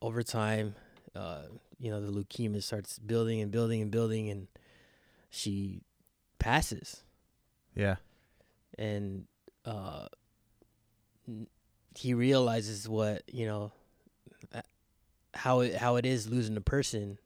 [0.00, 0.74] over time,
[1.14, 1.42] uh,
[1.78, 4.48] you know, the leukemia starts building and building and building, and
[5.28, 5.82] she
[6.38, 7.02] passes,
[7.74, 7.96] yeah,
[8.78, 9.26] and
[9.66, 10.06] uh,
[11.94, 13.70] he realizes what you know,
[15.34, 17.18] how it how it is losing a person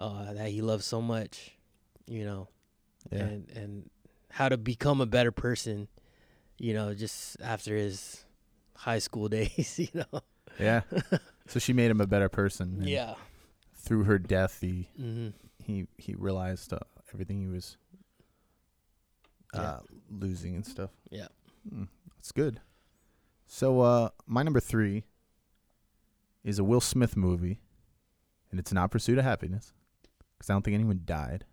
[0.00, 1.52] uh, that he loves so much,
[2.06, 2.48] you know,
[3.12, 3.18] yeah.
[3.18, 3.90] and and
[4.30, 5.86] how to become a better person,
[6.58, 8.24] you know, just after his
[8.76, 10.20] high school days, you know.
[10.58, 10.80] Yeah.
[11.46, 12.78] so she made him a better person.
[12.80, 13.14] Yeah.
[13.74, 15.28] Through her death, he hmm
[15.62, 16.78] he he realized uh,
[17.12, 17.76] everything he was
[19.54, 19.78] uh, Yeah.
[20.10, 20.90] losing and stuff.
[21.10, 21.28] Yeah.
[21.70, 22.60] Mm, that's good.
[23.46, 25.04] So uh, my number three
[26.42, 27.60] is a Will Smith movie,
[28.50, 29.72] and it's not Pursuit of Happiness
[30.40, 31.44] because I don't think anyone died,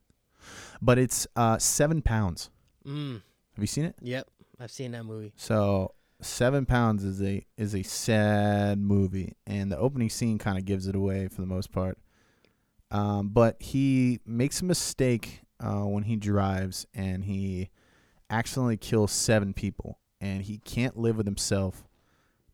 [0.82, 2.50] but it's uh, Seven Pounds.
[2.88, 3.22] Mm.
[3.56, 3.96] Have you seen it?
[4.02, 4.28] Yep.
[4.60, 5.34] I've seen that movie.
[5.36, 10.66] So Seven Pounds is a is a sad movie, and the opening scene kind of
[10.66, 11.98] gives it away for the most part.
[12.90, 17.70] Um, but he makes a mistake uh, when he drives, and he
[18.30, 21.84] accidentally kills seven people, and he can't live with himself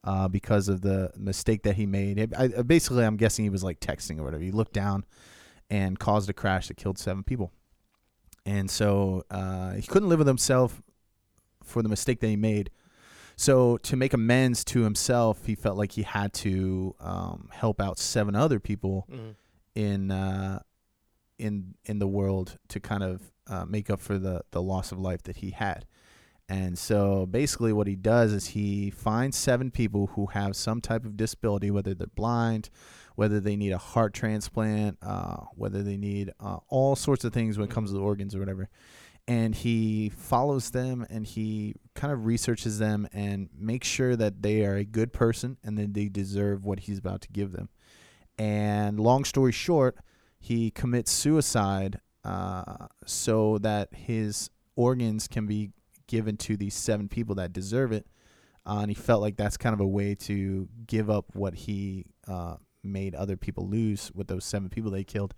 [0.03, 2.17] uh, because of the mistake that he made.
[2.17, 4.43] It- I, I- basically, I'm guessing he was like texting or whatever.
[4.43, 5.05] He looked down
[5.69, 7.51] and caused a crash that killed seven people,
[8.45, 10.81] and so uh, he couldn't live with himself
[11.63, 12.69] for the mistake that he made.
[13.35, 17.97] So to make amends to himself, he felt like he had to um, help out
[17.97, 19.35] seven other people Mm.
[19.75, 20.59] in uh,
[21.39, 24.99] in in the world to kind of uh, make up for the the loss of
[24.99, 25.85] life that he had.
[26.49, 31.05] And so basically, what he does is he finds seven people who have some type
[31.05, 32.69] of disability, whether they're blind,
[33.15, 37.57] whether they need a heart transplant, uh, whether they need uh, all sorts of things
[37.57, 38.69] when it comes to the organs or whatever.
[39.27, 44.65] And he follows them and he kind of researches them and makes sure that they
[44.65, 47.69] are a good person and that they deserve what he's about to give them.
[48.37, 49.95] And long story short,
[50.39, 55.71] he commits suicide uh, so that his organs can be
[56.07, 58.07] given to these seven people that deserve it.
[58.65, 62.05] Uh, and he felt like that's kind of a way to give up what he
[62.27, 65.33] uh, made other people lose with those seven people they killed.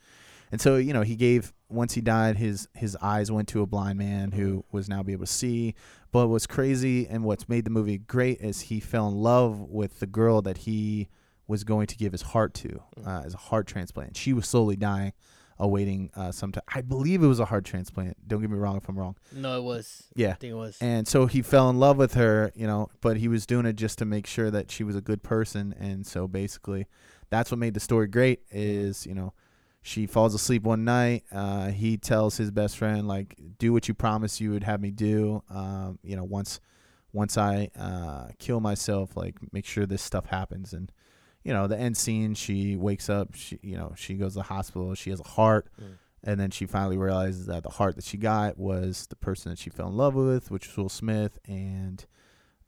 [0.51, 3.65] And so, you know, he gave once he died, his his eyes went to a
[3.65, 5.75] blind man who was now be able to see.
[6.11, 9.99] But what's crazy and what's made the movie great is he fell in love with
[9.99, 11.09] the girl that he
[11.47, 14.17] was going to give his heart to uh, as a heart transplant.
[14.17, 15.13] She was slowly dying,
[15.59, 16.63] awaiting uh, some time.
[16.73, 18.27] I believe it was a heart transplant.
[18.27, 19.15] Don't get me wrong if I'm wrong.
[19.31, 20.03] No, it was.
[20.15, 20.31] Yeah.
[20.31, 20.77] I think it was.
[20.81, 23.73] And so he fell in love with her, you know, but he was doing it
[23.73, 25.75] just to make sure that she was a good person.
[25.79, 26.87] And so basically,
[27.29, 28.41] that's what made the story great.
[28.51, 29.33] Is you know,
[29.81, 31.23] she falls asleep one night.
[31.31, 34.91] Uh, he tells his best friend like, "Do what you promised you would have me
[34.91, 35.43] do.
[35.49, 36.59] Um, you know, once
[37.13, 40.91] once I uh, kill myself, like make sure this stuff happens." And
[41.43, 43.35] you know, the end scene, she wakes up.
[43.35, 44.95] She you know she goes to the hospital.
[44.95, 45.69] She has a heart.
[45.81, 45.97] Mm.
[46.27, 49.59] And then she finally realizes that the heart that she got was the person that
[49.59, 51.37] she fell in love with, which was Will Smith.
[51.47, 52.03] And,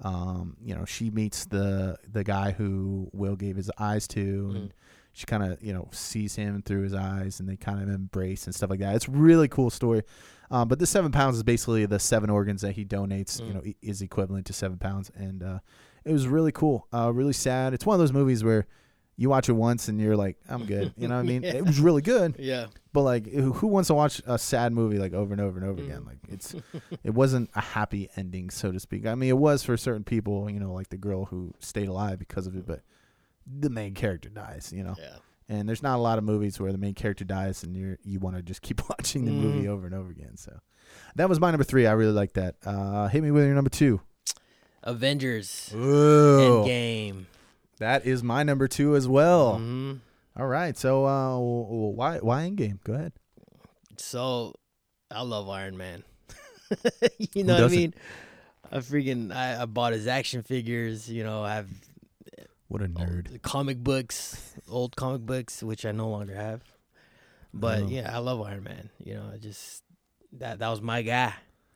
[0.04, 4.20] um, you know, she meets the the guy who Will gave his eyes to,
[4.56, 4.72] and Mm.
[5.14, 8.46] she kind of you know sees him through his eyes, and they kind of embrace
[8.46, 8.96] and stuff like that.
[8.96, 10.04] It's a really cool story.
[10.50, 13.40] Um, but the seven pounds is basically the seven organs that he donates.
[13.40, 13.54] You Mm.
[13.66, 15.60] know, is equivalent to seven pounds, and uh,
[16.06, 16.88] it was really cool.
[16.94, 17.74] Uh, really sad.
[17.74, 18.66] It's one of those movies where
[19.20, 20.94] you watch it once and you're like, I'm good.
[20.98, 21.42] You know what I mean?
[21.42, 21.56] Yeah.
[21.56, 22.68] It was really good, Yeah.
[22.98, 25.70] But like, who who wants to watch a sad movie like over and over and
[25.70, 26.02] over again?
[26.02, 26.08] Mm.
[26.08, 26.56] Like, it's
[27.04, 29.06] it wasn't a happy ending, so to speak.
[29.06, 32.18] I mean, it was for certain people, you know, like the girl who stayed alive
[32.18, 32.82] because of it, but
[33.46, 34.96] the main character dies, you know.
[34.98, 35.18] Yeah.
[35.48, 38.18] And there's not a lot of movies where the main character dies and you're you
[38.20, 39.70] want to just keep watching the movie Mhm.
[39.70, 40.36] over and over again.
[40.36, 40.58] So
[41.18, 41.86] that was my number three.
[41.86, 42.56] I really like that.
[42.66, 44.02] Uh, hit me with your number two.
[44.82, 47.26] Avengers Ooh, Endgame.
[47.78, 49.60] that is my number two as well.
[49.60, 50.00] Mhm.
[50.38, 52.84] All right, so uh, why why Endgame?
[52.84, 53.14] Go ahead.
[53.98, 54.54] So,
[55.10, 56.04] I love Iron Man.
[57.34, 57.94] you know what I mean?
[58.72, 61.10] I freaking I, I bought his action figures.
[61.10, 61.70] You know, I have
[62.68, 63.42] What a nerd.
[63.42, 66.62] comic books, old comic books, which I no longer have.
[67.54, 67.88] But Oh.
[67.88, 68.90] yeah, I love Iron Man.
[69.04, 69.82] You know, I just
[70.34, 71.34] that that was my guy.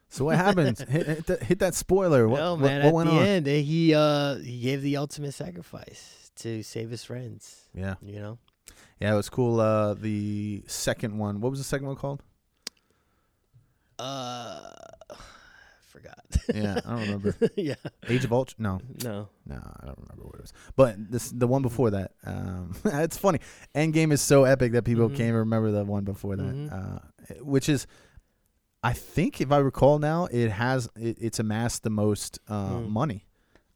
[0.09, 0.79] So what happens?
[0.87, 2.27] hit, hit, that, hit that spoiler.
[2.27, 3.25] What, no what- man, what at went the on?
[3.25, 7.61] end, he uh he gave the ultimate sacrifice to save his friends.
[7.73, 8.37] Yeah, You know,
[9.01, 9.59] yeah, it was cool.
[9.59, 11.41] Uh, the second one.
[11.41, 12.21] What was the second one called?
[13.99, 14.59] uh,
[15.89, 16.19] forgot.
[16.53, 17.35] Yeah, I don't remember.
[17.55, 17.75] yeah,
[18.07, 18.55] Age of Ultron.
[18.63, 20.53] No, no, No, I don't remember what it was.
[20.75, 22.11] But this the one before that.
[22.25, 23.39] Um, it's funny.
[23.75, 25.17] Endgame is so epic that people Mhm.
[25.17, 26.43] can't remember the one before that.
[26.55, 26.71] Mhm.
[26.71, 26.99] Uh,
[27.43, 27.85] which is,
[28.83, 32.89] I think, if I recall now, it has it, it's amassed the most uh, Mm.
[32.89, 33.25] money.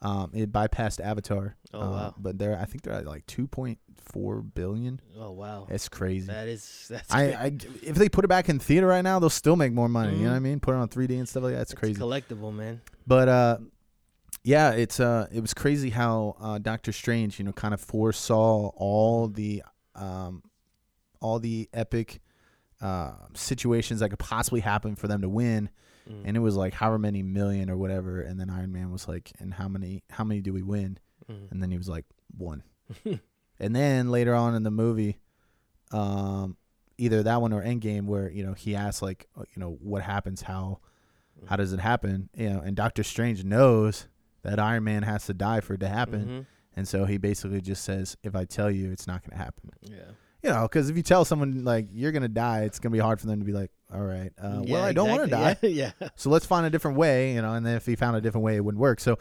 [0.06, 1.56] Um, it bypassed Avatar.
[1.74, 2.16] Oh, uh, wow.
[2.18, 5.02] But they're I think they're at like two point four billion.
[5.20, 6.28] oh wow, That's crazy.
[6.28, 7.24] that is that's I.
[7.32, 7.46] I
[7.82, 10.16] if they put it back in theater right now, they'll still make more money.
[10.18, 10.60] You know what I mean?
[10.60, 11.62] Put it on 3D and stuff like that.
[11.62, 12.00] It's It's crazy.
[12.00, 12.82] collectible, man.
[13.08, 13.58] But uh,
[14.44, 18.70] yeah, it's uh, it was crazy how uh, Doctor Strange, you know, kind of foresaw
[18.76, 19.64] all the
[19.96, 20.44] um,
[21.20, 22.22] all the epic
[22.82, 25.70] uh, situations that could possibly happen for them to win,
[26.10, 26.22] Mm.
[26.26, 29.32] and it was like however many million or whatever, and then Iron Man was like,
[29.40, 31.00] and how many how many do we win?
[31.30, 31.52] Mm.
[31.52, 32.06] And then he was like
[32.38, 32.64] one,
[33.60, 35.20] and then later on in the movie,
[35.92, 36.58] um,
[36.98, 40.04] either that one or Endgame, where you know he asked like, uh, you know, what
[40.04, 40.80] happens, how
[41.48, 42.30] how does it happen?
[42.36, 44.08] You know, and Doctor Strange knows
[44.44, 46.46] that Iron Man has to die for it to happen, Mhm.
[46.76, 49.72] and so he basically just says, "If I tell you, it's not going to happen."
[49.82, 50.12] Yeah.
[50.44, 52.96] You know, because if you tell someone like you're going to die, it's going to
[52.96, 55.24] be hard for them to be like, "All right, uh, Yeah, well, I don't want
[55.24, 55.58] to die.
[55.62, 55.92] Yeah.
[56.02, 56.10] yeah.
[56.16, 58.44] so let's find a different way." You know, and then if he found a different
[58.46, 59.00] way, it wouldn't work.
[59.00, 59.18] So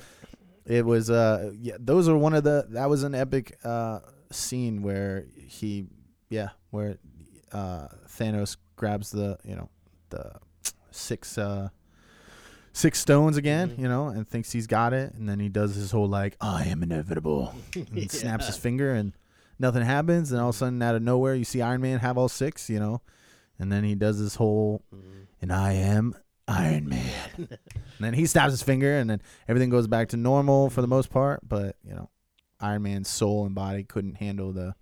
[0.66, 4.00] it was, uh, yeah, those are one of the that was an epic uh
[4.31, 5.87] scene where he,
[6.31, 6.98] yeah, where
[7.53, 9.68] uh Thanos grabs the you know
[10.11, 10.33] the
[10.90, 11.68] six uh
[12.72, 13.79] six stones again, Mhm.
[13.79, 16.64] you know, and thinks he's got it, and then he does his whole like I
[16.64, 19.12] am inevitable, and snaps his finger, and
[19.59, 22.18] nothing happens, and all of a sudden out of nowhere you see Iron Man have
[22.18, 23.00] all six, you know,
[23.59, 24.83] and then he does this whole
[25.40, 26.14] and I am
[26.49, 27.01] Iron Man,
[27.38, 27.49] and
[28.01, 31.11] then he snaps his finger, and then everything goes back to normal for the most
[31.11, 32.11] part, but you know,
[32.61, 34.75] Iron Man's soul and body couldn't handle the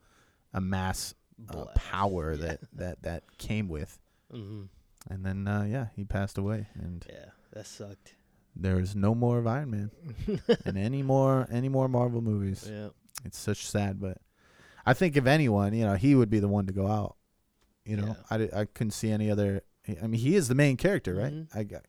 [0.52, 1.14] a mass
[1.50, 3.98] uh, power that that that came with.
[4.32, 4.68] Mhm.
[5.10, 8.14] And then uh, yeah, he passed away, and Yeah, that sucked.
[8.56, 9.90] there's no more of Iron Man
[10.64, 12.68] and any more any more Marvel movies.
[12.70, 12.88] yeah.
[13.24, 14.18] It's such sad, but
[14.84, 17.16] I think if anyone, you know, he would be the one to go out.
[17.84, 18.48] You know, Yeah.
[18.54, 19.62] I, I couldn't see any other.
[20.00, 21.32] I mean, he is the main character, right?
[21.32, 21.48] Mhm.
[21.54, 21.82] I got.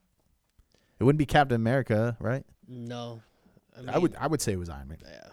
[0.99, 2.45] It wouldn't be Captain America, right?
[2.67, 3.21] No.
[3.88, 4.97] I would I would say it was Iron Man.
[5.03, 5.29] Yeah.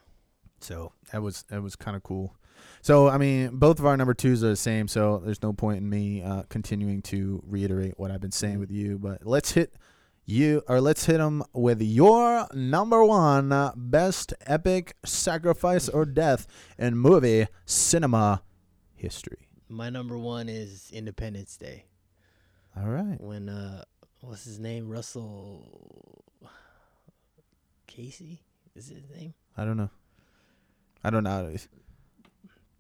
[0.61, 2.35] So that was that was kind of cool.
[2.83, 4.89] So I mean, both of our number twos are the same.
[4.89, 8.61] So there's no point in me uh, continuing to reiterate what I've been saying Mhm.
[8.61, 8.99] with you.
[8.99, 9.75] But let's hit
[10.27, 16.47] you or let's hit them with your number one uh, best epic sacrifice or death
[16.79, 18.43] in movie cinema
[18.95, 19.49] history.
[19.71, 21.85] My number one is Independence Day.
[22.77, 23.21] All right.
[23.21, 23.85] When uh
[24.21, 24.89] what's his name?
[24.89, 26.25] Russell
[27.87, 28.43] Casey?
[28.75, 29.35] Is his name?
[29.57, 29.91] I don't know.
[31.05, 31.55] I don't know.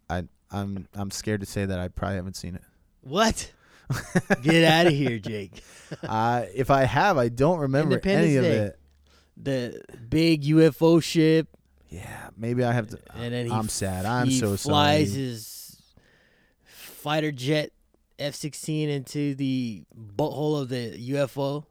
[0.08, 2.62] I I'm I'm scared to say that I probably haven't seen it.
[3.02, 3.52] What?
[4.42, 5.62] Get out of here, Jake.
[6.02, 8.56] uh, if I have, I don't remember any of Day.
[8.56, 8.78] it.
[9.36, 11.48] The big UFO ship
[11.88, 12.98] Yeah, maybe I have to.
[13.14, 14.06] and then he I'm sad.
[14.06, 15.22] I'm he so flies sorry.
[15.22, 15.59] his
[17.00, 17.70] fighter jet
[18.18, 19.84] F-16 into the
[20.16, 21.64] butthole of the UFO.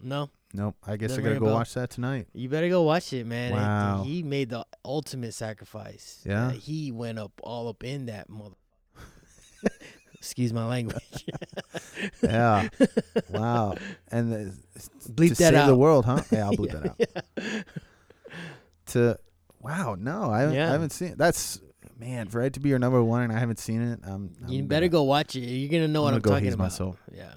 [0.00, 0.76] No, Nope.
[0.86, 2.26] I guess I Doesn't gotta go watch that tonight.
[2.34, 3.52] you better go watch it, man.
[3.52, 4.02] Wow.
[4.04, 6.20] he made the ultimate sacrifice.
[6.26, 6.48] Yeah?
[6.48, 8.56] Uh, he went up all up in that mother.
[10.14, 11.02] Excuse my language.
[12.22, 12.68] Yeah.
[13.30, 13.76] wow.
[14.10, 14.54] And the,
[15.08, 15.66] Bleep to that save out.
[15.68, 16.22] the world, huh?
[16.30, 17.64] Yeah, I'll bleep Yeah, that out.
[18.86, 19.18] To
[19.60, 20.68] wow, no, I haven't, Yeah.
[20.68, 21.08] I haven't seen.
[21.12, 21.18] It.
[21.18, 21.60] That's
[22.04, 24.00] man for it to be your number one, and I haven't seen it.
[24.04, 25.40] I'm, You I'm better gonna- go watch it.
[25.40, 26.64] You're gonna know I'm what I'm gonna go talking about.
[26.64, 26.96] myself.
[27.12, 27.34] Yeah,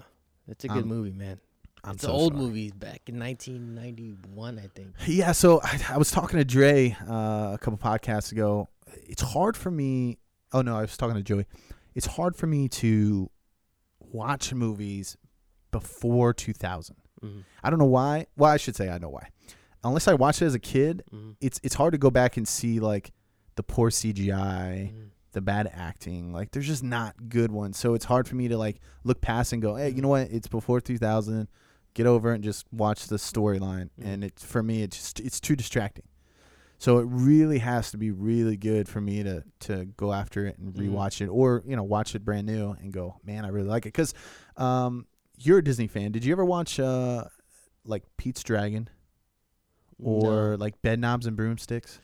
[0.47, 1.39] it's a good Um, movie, man.
[1.84, 2.45] I'm it's so an old sorry.
[2.45, 4.89] movie back in 1991, I think.
[5.08, 8.69] Yeah, so I, I was talking to Dre uh, a couple podcasts ago
[9.08, 10.17] it's hard for me.
[10.54, 11.45] Oh no, I was talking to Joey.
[11.95, 13.30] It's hard for me to
[13.99, 15.17] watch movies
[15.71, 16.95] before 2000.
[17.23, 17.43] Mhm.
[17.63, 18.28] I don't know why.
[18.38, 19.30] Well, I should say I know why.
[19.84, 21.36] Unless I watched it as a kid, Mhm.
[21.41, 23.12] it's it's hard to go back and see like
[23.56, 25.10] the poor CGI, Mhm.
[25.34, 26.32] the bad acting.
[26.34, 27.78] Like there's just not good ones.
[27.78, 30.30] So it's hard for me to like look past and go, "Hey, you know what?
[30.32, 31.48] It's before 2000.
[31.94, 34.06] Get over it and just watch the storyline." Mhm.
[34.06, 36.06] And it's for me it's just it's too distracting.
[36.78, 40.58] So it really has to be really good for me to to go after it
[40.58, 40.89] and Mhm.
[40.91, 43.86] rewatch it or, you know, watch it brand new and go, "Man, I really like
[43.86, 44.13] it." Cuz
[44.58, 46.12] um you're a Disney fan.
[46.12, 47.26] Did you ever watch uh
[47.86, 48.89] like Pete's Dragon
[50.00, 52.00] or like Bedknobs and Broomsticks?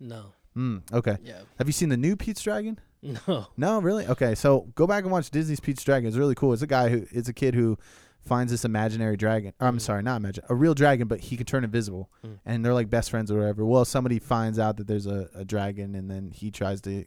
[0.00, 1.16] no, Mm, okay.
[1.22, 2.78] yeah, Have you seen the new Pete's Dragon?
[3.02, 4.06] no, No, really?
[4.06, 6.06] Okay, so go back and watch Disney's Pete's Dragon.
[6.08, 6.52] It's really cool.
[6.52, 7.76] It's a guy who it's a kid who
[8.20, 9.52] finds this imaginary dragon.
[9.60, 9.80] Or, I'm Mm.
[9.82, 12.38] sorry, not imagine a real dragon, but he can turn invisible, Mm.
[12.46, 13.66] and they're like best friends or whatever.
[13.66, 17.04] Well, somebody finds out that there's a, a dragon, and then he tries to.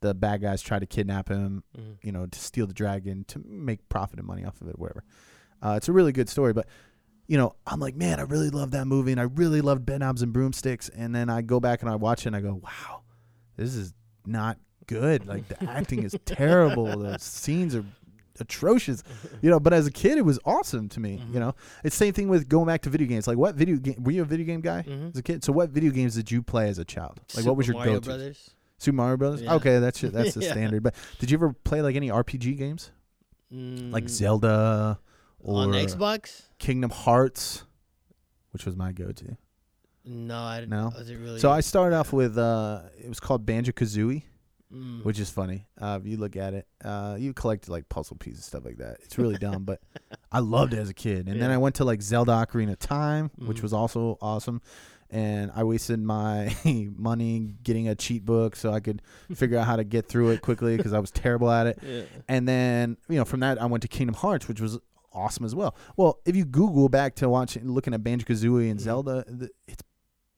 [0.00, 1.96] The bad guys try to kidnap him, Mhm.
[2.04, 5.02] you know, to steal the dragon to make profit and money off of it, whatever.
[5.60, 6.68] Uh, it's a really good story, but
[7.28, 10.22] you know, I'm like, man, I really love that movie, and I really loved Bedknobs
[10.22, 13.02] and Broomsticks, and then I go back and I watch it, and I go, wow,
[13.56, 13.94] this is
[14.26, 15.26] not good.
[15.26, 16.86] Like the acting is terrible.
[16.98, 17.84] The scenes are
[18.40, 19.02] atrocious.
[19.42, 21.18] You know, but as a kid, it was awesome to me.
[21.18, 21.34] Mhm.
[21.34, 23.26] You know, it's same thing with going back to video games.
[23.26, 25.10] Like, what video game were you a video game guy Mhm.
[25.12, 25.44] as a kid?
[25.44, 27.20] So, what video games did you play as a child?
[27.36, 28.06] Like, what was your Mario go-to?
[28.06, 28.50] Brothers?
[28.78, 29.42] Super Mario Brothers.
[29.42, 29.54] Yeah.
[29.54, 30.52] Okay, that's that's the Yeah.
[30.52, 30.82] standard.
[30.84, 32.90] But did you ever play like any RPG games,
[33.50, 34.98] like Mm, Zelda or
[35.44, 36.42] on Xbox?
[36.58, 37.64] Kingdom Hearts,
[38.52, 39.36] which was my go-to?
[40.04, 40.92] No, I No?
[40.96, 41.38] Was it really?
[41.38, 44.22] So I started off with uh, it was called Banjo Kazooie.
[44.70, 45.02] Mm.
[45.02, 45.66] which is funny.
[45.80, 48.76] Uh, if you look at it, uh, you collect like puzzle pieces, and stuff like
[48.76, 48.98] that.
[49.02, 49.80] It's really dumb, but
[50.30, 51.26] I loved it as a kid.
[51.26, 53.62] And then I went to like Zelda Ocarina of Time, which Mhm.
[53.62, 54.60] was also awesome.
[55.08, 59.00] And I wasted my money getting a cheat book so I could
[59.34, 61.78] figure out how to get through it quickly because I was terrible at it.
[61.86, 62.02] yeah.
[62.28, 64.78] And then you know from that I went to Kingdom Hearts, which was
[65.18, 65.74] awesome as well.
[65.96, 68.82] Well, if you Google back to watching, looking at Banjo Kazooie and Mhm.
[68.82, 69.82] Zelda, the, it's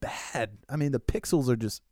[0.01, 0.57] bad.
[0.69, 1.83] I mean, the pixels are just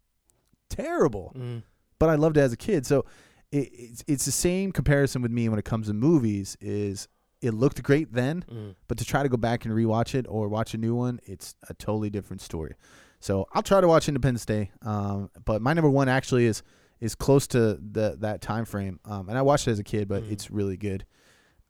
[0.70, 1.62] terrible Mm.
[1.98, 2.86] but I loved it as a kid.
[2.86, 3.04] So
[3.50, 6.56] it, it's it's the same comparison with me when it comes to movies.
[6.60, 7.08] Is
[7.40, 8.74] it looked great then, Mm.
[8.88, 11.54] but to try to go back and rewatch it or watch a new one, it's
[11.68, 12.74] a totally different story.
[13.20, 14.70] So I'll try to watch Independence Day.
[14.82, 16.62] Um, but my number one actually is
[17.00, 18.98] is close to the that time frame.
[19.04, 20.32] Um, and I watched it as a kid, but Mm.
[20.32, 21.04] it's really good.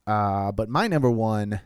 [0.08, 1.60] Uh, but my number one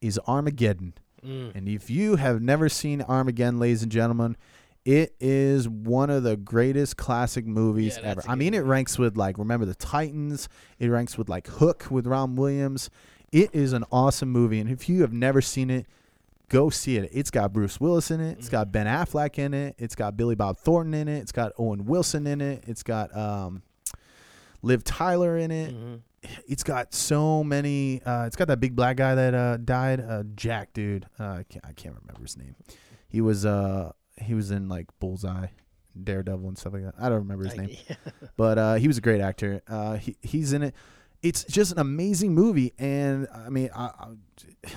[0.00, 0.94] is Armageddon.
[1.24, 1.54] Mm.
[1.54, 4.36] And if you have never seen Armageddon, ladies and gentlemen,
[4.84, 8.22] it is one of the greatest classic movies Yeah, ever.
[8.28, 10.48] I mean, it ranks with like Remember the Titans.
[10.78, 12.90] It ranks with like Hook with Ron Williams.
[13.32, 15.86] It is an awesome movie, and if you have never seen it,
[16.48, 17.10] go see it.
[17.12, 18.38] It's got Bruce Willis in it.
[18.38, 19.74] It's got Ben Affleck in it.
[19.78, 21.18] It's got Billy Bob Thornton in it.
[21.18, 22.62] It's got Owen Wilson in it.
[22.68, 23.62] It's got um,
[24.64, 26.00] Liv Tyler in it Mhm.
[26.46, 28.02] it's got so many.
[28.02, 31.06] Uh, it's got that big black guy that uh, died, uh, Jack, dude.
[31.20, 32.56] Uh, I can't, I can't remember his name.
[33.08, 35.48] He was uh, he was in like Bullseye,
[36.02, 36.94] Daredevil, and stuff like that.
[36.98, 37.96] I don't remember his I- name, yeah.
[38.36, 39.62] but uh, he was a great actor.
[39.68, 40.74] Uh, he he's in it.
[41.22, 44.70] It's just an amazing movie, and I mean, I, I,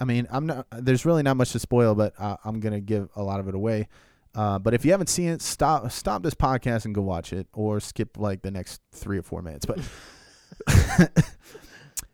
[0.00, 0.66] I mean, I'm not.
[0.72, 3.54] There's really not much to spoil, but uh, I'm gonna give a lot of it
[3.54, 3.88] away.
[4.34, 7.46] Uh, but if you haven't seen it, stop stop this podcast and go watch it,
[7.52, 9.66] or skip like the next three or four minutes.
[9.66, 9.80] But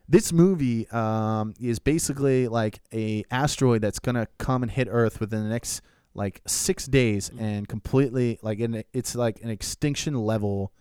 [0.08, 5.44] this movie um, is basically like a asteroid that's gonna come and hit Earth within
[5.44, 5.80] the next
[6.14, 10.72] like six days and completely like in, it's like an extinction level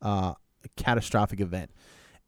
[0.00, 0.34] uh,
[0.76, 1.70] catastrophic event.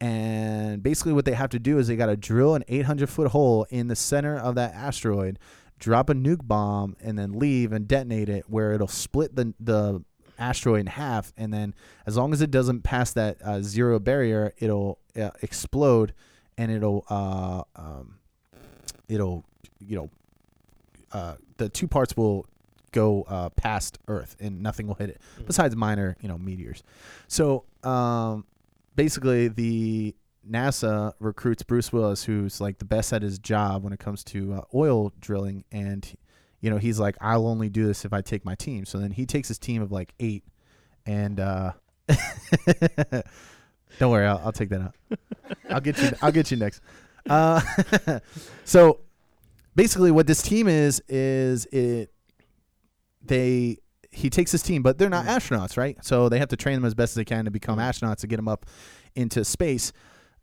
[0.01, 3.29] And basically, what they have to do is they got to drill an 800 foot
[3.29, 5.41] hole in the center of that asteroid,
[5.79, 10.03] drop a nuke bomb, and then leave and detonate it where it'll split the the
[10.39, 11.33] asteroid in half.
[11.37, 11.75] And then,
[12.07, 16.13] as long as it doesn't pass that uh, zero barrier, it'll uh, explode
[16.57, 18.19] and it'll uh, um,
[19.09, 19.45] it'll
[19.81, 20.11] you know
[21.13, 22.47] uh, the two parts will
[22.93, 26.83] go uh, past Earth and nothing will hit it besides minor you know meteors.
[27.29, 28.45] So um,
[28.97, 30.15] basically, the
[30.51, 34.55] NASA recruits Bruce Willis, who's like the best at his job when it comes to
[34.55, 36.11] uh, oil drilling, and
[36.61, 38.85] you know he's like, I'll only do this if I take my team.
[38.85, 40.45] So then he takes his team of like eight,
[41.07, 41.73] and uh,
[43.99, 44.95] don't worry, I'll, I'll take that out.
[45.71, 46.11] I'll get you.
[46.23, 46.81] I'll get you next.
[47.29, 47.61] Uh,
[48.65, 49.01] so
[49.75, 52.13] basically, what this team is is it
[53.23, 53.79] they
[54.11, 56.03] he takes his team, but they're not astronauts, right?
[56.03, 58.27] So they have to train them as best as they can to become astronauts to
[58.27, 58.67] get them up
[59.15, 59.93] into space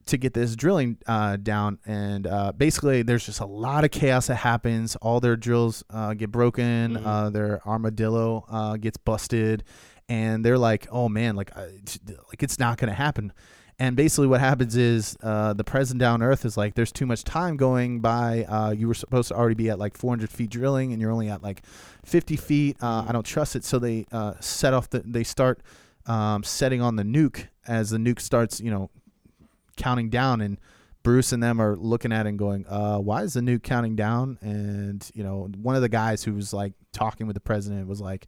[0.07, 1.79] to get this drilling uh, down.
[1.85, 4.95] And uh, basically, there's just a lot of chaos that happens.
[4.97, 6.95] All their drills uh, get broken.
[6.97, 7.05] Mhm.
[7.05, 9.63] Uh, their armadillo uh, gets busted.
[10.07, 11.97] and they're like, "Oh man, like, it's-
[12.29, 13.33] like it's not going to happen."
[13.79, 17.23] And basically, what happens is uh, the president down Earth is like, "There's too much
[17.23, 18.43] time going by.
[18.47, 21.27] Uh, you were supposed to already be at like 400 feet drilling, and you're only
[21.29, 21.63] at like
[22.03, 22.77] 50 feet.
[22.79, 24.99] Uh, I don't trust it." So they uh, set off the.
[24.99, 25.59] They start
[26.05, 28.91] um, setting on the nuke as the nuke starts, you know,
[29.76, 30.59] counting down and
[31.05, 33.95] Bruce and them are looking at it and going, uh, why is the nuke counting
[33.95, 34.39] down?
[34.41, 38.01] And, you know, one of the guys who was like talking with the president was
[38.01, 38.28] like,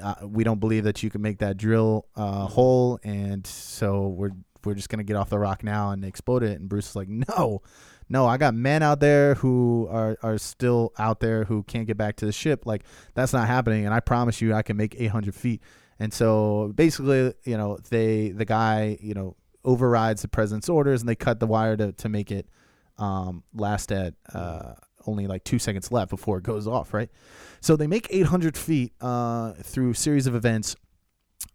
[0.00, 3.00] uh, we don't believe that you can make that drill uh, hole.
[3.02, 4.30] And so we're,
[4.64, 6.60] we're just going to get off the rock now and explode it.
[6.60, 7.62] And Bruce is like, no,
[8.08, 11.96] no, I got men out there who are, are still out there who can't get
[11.96, 12.66] back to the ship.
[12.66, 13.84] Like that's not happening.
[13.84, 15.60] And I promise you, I can make 800 feet.
[15.98, 19.34] And so basically, you know, they, the guy, you know,
[19.66, 22.48] overrides the president's orders and they cut the wire to, to make it
[22.98, 24.74] um, last at uh,
[25.06, 27.10] only like two seconds left before it goes off, right?
[27.60, 30.76] So they make 800 feet uh, through series of events,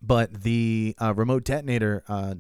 [0.02, 2.36] but the uh, remote detonator uh,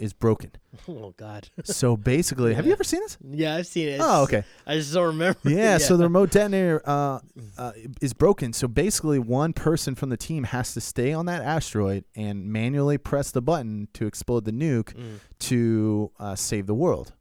[0.00, 0.50] is broken.
[0.88, 1.48] Oh God.
[1.64, 3.18] So basically, have you ever seen this?
[3.30, 4.00] yeah, I've seen it.
[4.02, 4.44] Oh, okay.
[4.66, 5.38] I just don't remember.
[5.44, 7.18] Yeah, so the remote detonator uh,
[7.58, 8.52] uh, is broken.
[8.52, 12.98] So basically, one person from the team has to stay on that asteroid and manually
[12.98, 15.18] press the button to explode the nuke Mm.
[15.40, 17.12] to uh, save the world.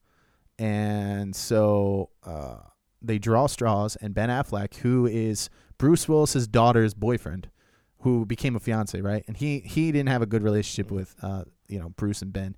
[0.58, 2.58] And so uh,
[3.02, 7.50] they draw straws, and Ben Affleck, who is Bruce Willis's daughter's boyfriend,
[8.02, 9.24] who became a fiance, right?
[9.28, 12.56] And he he didn't have a good relationship with uh, you know Bruce and Ben,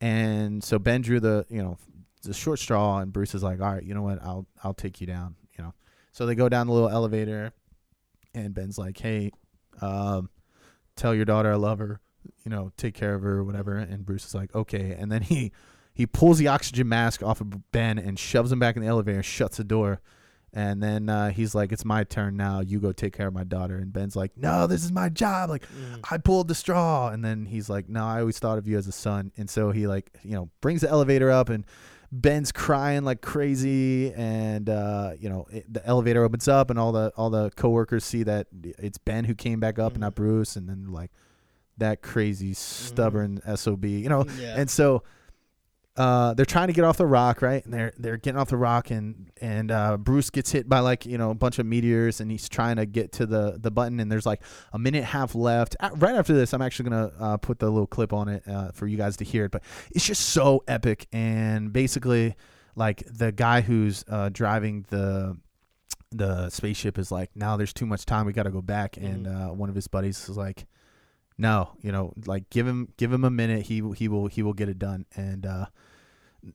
[0.00, 1.78] and so Ben drew the you know
[2.22, 5.00] the short straw, and Bruce is like, all right, you know what, I'll I'll take
[5.00, 5.74] you down, you know.
[6.12, 7.52] So they go down the little elevator,
[8.34, 9.30] and Ben's like, hey,
[9.80, 10.30] um,
[10.96, 12.00] tell your daughter I love her,
[12.44, 13.76] you know, take care of her whatever.
[13.76, 14.96] And Bruce is like, okay.
[14.98, 15.52] And then he
[15.92, 19.22] he pulls the oxygen mask off of Ben and shoves him back in the elevator,
[19.22, 20.00] shuts the door.
[20.56, 22.60] And then uh, he's like, "It's my turn now.
[22.60, 25.50] You go take care of my daughter." And Ben's like, "No, this is my job.
[25.50, 25.64] Like,
[26.08, 28.86] I pulled the straw." And then he's like, "No, I always thought of you as
[28.86, 31.66] a son." And so he like, you know, brings the elevator up, and
[32.12, 34.14] Ben's crying like crazy.
[34.14, 38.04] And uh, you know, it, the elevator opens up, and all the all the coworkers
[38.04, 40.54] see that it's Ben who came back up, and not Bruce.
[40.54, 41.10] And then like,
[41.78, 44.24] "That crazy stubborn sob," you know.
[44.38, 44.54] Yeah.
[44.56, 45.02] And so
[45.96, 47.64] uh, they're trying to get off the rock, right?
[47.64, 51.06] And they're they're getting off the rock, and and uh, Bruce gets hit by like
[51.06, 54.00] you know a bunch of meteors, and he's trying to get to the the button,
[54.00, 54.42] and there's like
[54.72, 55.76] a minute half left.
[55.78, 58.72] Uh, right after this, I'm actually gonna uh, put the little clip on it uh,
[58.72, 62.34] for you guys to hear it, but it's just so epic, and basically,
[62.74, 65.36] like the guy who's uh, driving the
[66.10, 69.26] the spaceship is like, now there's too much time, we got to go back, and
[69.26, 70.66] uh, one of his buddies is like
[71.36, 73.66] no, you know, like give him give him a minute.
[73.66, 75.06] He he will he will get it done.
[75.16, 75.66] And uh,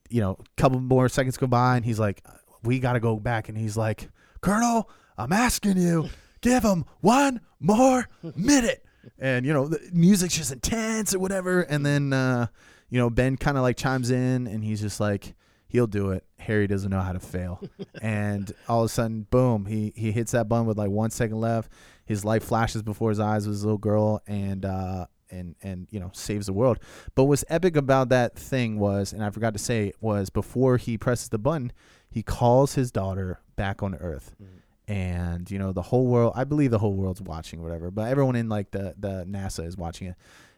[0.10, 2.26] you know, a couple more seconds go by, and he's like,
[2.64, 4.10] "We got to go back." And he's like,
[4.42, 6.10] "Colonel, I'm asking you,
[6.42, 8.86] give him one more minute."
[9.18, 11.62] And you know, the music's just intense or whatever.
[11.62, 12.48] And then uh,
[12.90, 15.36] you know, Ben kind of like chimes in, and he's just like,
[15.68, 17.62] "He'll do it." Harry doesn't know how to fail.
[18.02, 21.40] and all of a sudden, boom, he he hits that button with like one second
[21.40, 21.72] left
[22.10, 26.00] his life flashes before his eyes with his little girl and uh and and you
[26.00, 26.80] know saves the world.
[27.16, 30.98] But what's epic about that thing was and i forgot to say was before he
[30.98, 31.72] presses the button
[32.10, 34.36] he calls his daughter back on earth.
[34.42, 34.92] Mm-hmm.
[34.92, 38.36] And you know the whole world i believe the whole world's watching whatever but everyone
[38.36, 40.16] in like the the nasa is watching it.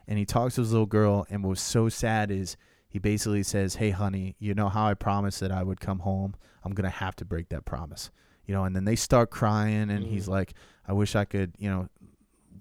[0.08, 2.56] And he talks to his little girl and what was so sad is
[2.88, 6.34] he basically says hey honey you know how i promised that i would come home?
[6.64, 8.10] I'm gonna have to break that promise.
[8.46, 10.30] You know and then they start crying and he's mm.
[10.30, 10.54] like
[10.88, 11.88] i wish i could you know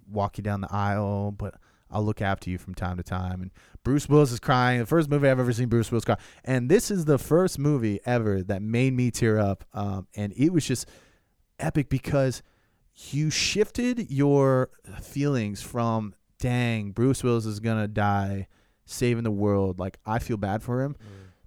[0.09, 1.55] walk you down the aisle but
[1.91, 3.41] i'll look after you from time to time.
[3.41, 3.51] And
[3.83, 4.79] bruce willis is crying.
[4.79, 6.17] The first movie i've ever seen bruce willis cry.
[6.43, 9.63] And this is the first movie ever that made me tear up.
[9.73, 10.87] Um, and it was just
[11.59, 12.41] epic because
[13.11, 14.69] you shifted your
[15.01, 18.47] feelings from dang bruce willis is gonna die
[18.85, 20.95] saving the world like i feel bad for him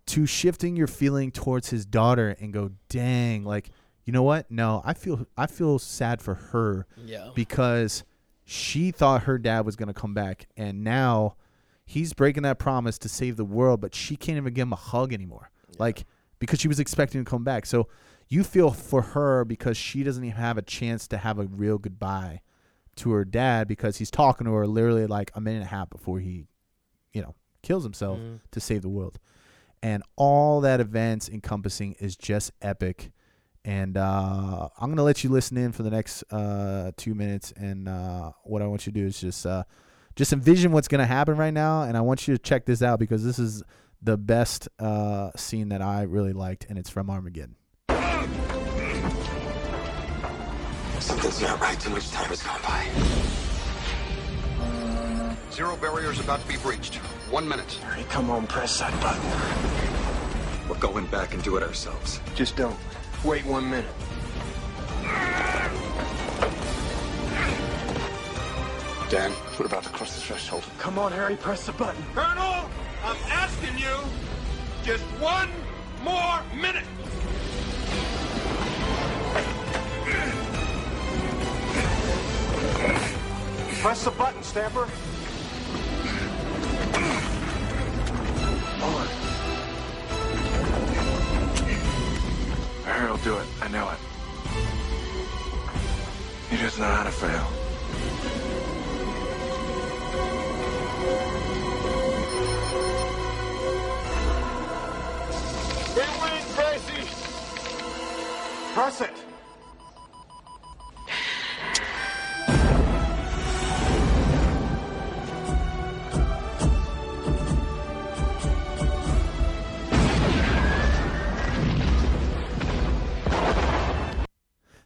[0.07, 3.71] to shifting your feeling towards his daughter and go dang like
[4.05, 4.51] you know what?
[4.51, 7.31] No i feel i feel sad for her Yeah.
[7.35, 8.05] because
[8.45, 11.37] she thought her dad was going to come back and now
[11.85, 14.77] he's breaking that promise to save the world but she can't even give him a
[14.77, 15.51] hug anymore.
[15.79, 16.05] Like
[16.39, 17.67] because she was expecting to come back.
[17.67, 17.89] So
[18.29, 21.79] you feel for her because she doesn't even have a chance to have a real
[21.79, 22.43] goodbye
[22.97, 25.91] to her dad because he's talking to her literally like a minute and a half
[25.91, 26.47] before he
[27.13, 28.37] you know kills himself mm-hmm.
[28.51, 29.19] to save the world.
[29.83, 33.13] And all that events encompassing is just epic
[33.65, 37.53] and uh, I'm gonna let you listen in for the next uh, two minutes.
[37.57, 39.65] And uh, what I want you to do is just uh,
[40.17, 42.99] just envision what's gonna happen right now, and I want you to check this out
[42.99, 43.63] because this is
[44.03, 47.57] the best uh, scene that I really liked, and it's from Armageddon.
[51.01, 51.79] Something's not right.
[51.79, 52.89] Too much time has gone by.
[55.53, 56.97] Zero barriers about to be breached.
[57.31, 57.73] One minute.
[57.75, 60.69] Hurry, come on, press that button.
[60.69, 62.21] We're going back and do it ourselves.
[62.35, 62.79] Just don't.
[63.25, 63.87] Wait one minute.
[69.09, 70.63] Dan, we're about to cross the threshold.
[70.79, 72.05] Come on, Harry, press the button.
[72.15, 72.69] Colonel,
[73.03, 73.97] I'm asking you
[74.83, 75.49] just one
[76.03, 76.85] more minute.
[83.81, 84.87] Press the button, Stamper.
[88.83, 89.24] On.
[92.85, 93.47] Harry'll do it.
[93.63, 93.99] I know it.
[96.51, 97.47] He doesn't know how to fail.
[105.97, 107.09] We win, Tracy!
[108.75, 109.24] Press it!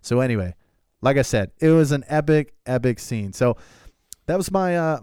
[0.08, 0.54] So anyway,
[1.02, 3.34] like I said, it was an epic, epic scene.
[3.34, 3.58] So
[4.24, 5.00] that was my uh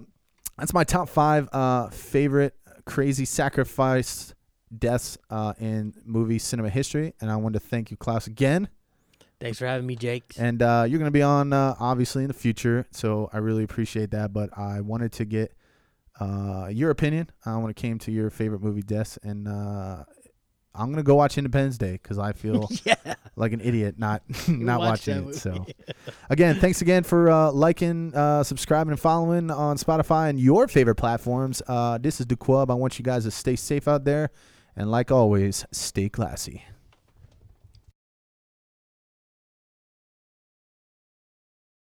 [0.57, 4.33] that's my top five uh favorite crazy sacrifice
[4.75, 7.13] deaths uh in movie cinema history.
[7.21, 8.67] And I want to thank you, Klaus, again.
[9.39, 10.33] Thanks for having me, Jake.
[10.39, 13.63] And uh, you're going to be on uh, obviously in the future, so I really
[13.63, 14.33] appreciate that.
[14.33, 15.53] But I wanted to get
[16.19, 20.05] uh, your opinion on when it came to your favorite movie deaths, and uh,
[20.77, 23.15] I'm going to go watch Independence Day because I feel yeah.
[23.35, 25.35] like an idiot not not watch watching it.
[25.35, 25.65] So
[26.29, 30.95] again, thanks again for uh, liking, uh, subscribing, and following on Spotify and your favorite
[30.95, 31.61] platforms.
[31.67, 32.69] Uh, this is the Quub.
[32.69, 34.29] I want you guys to stay safe out there,
[34.75, 36.63] and like always, stay classy.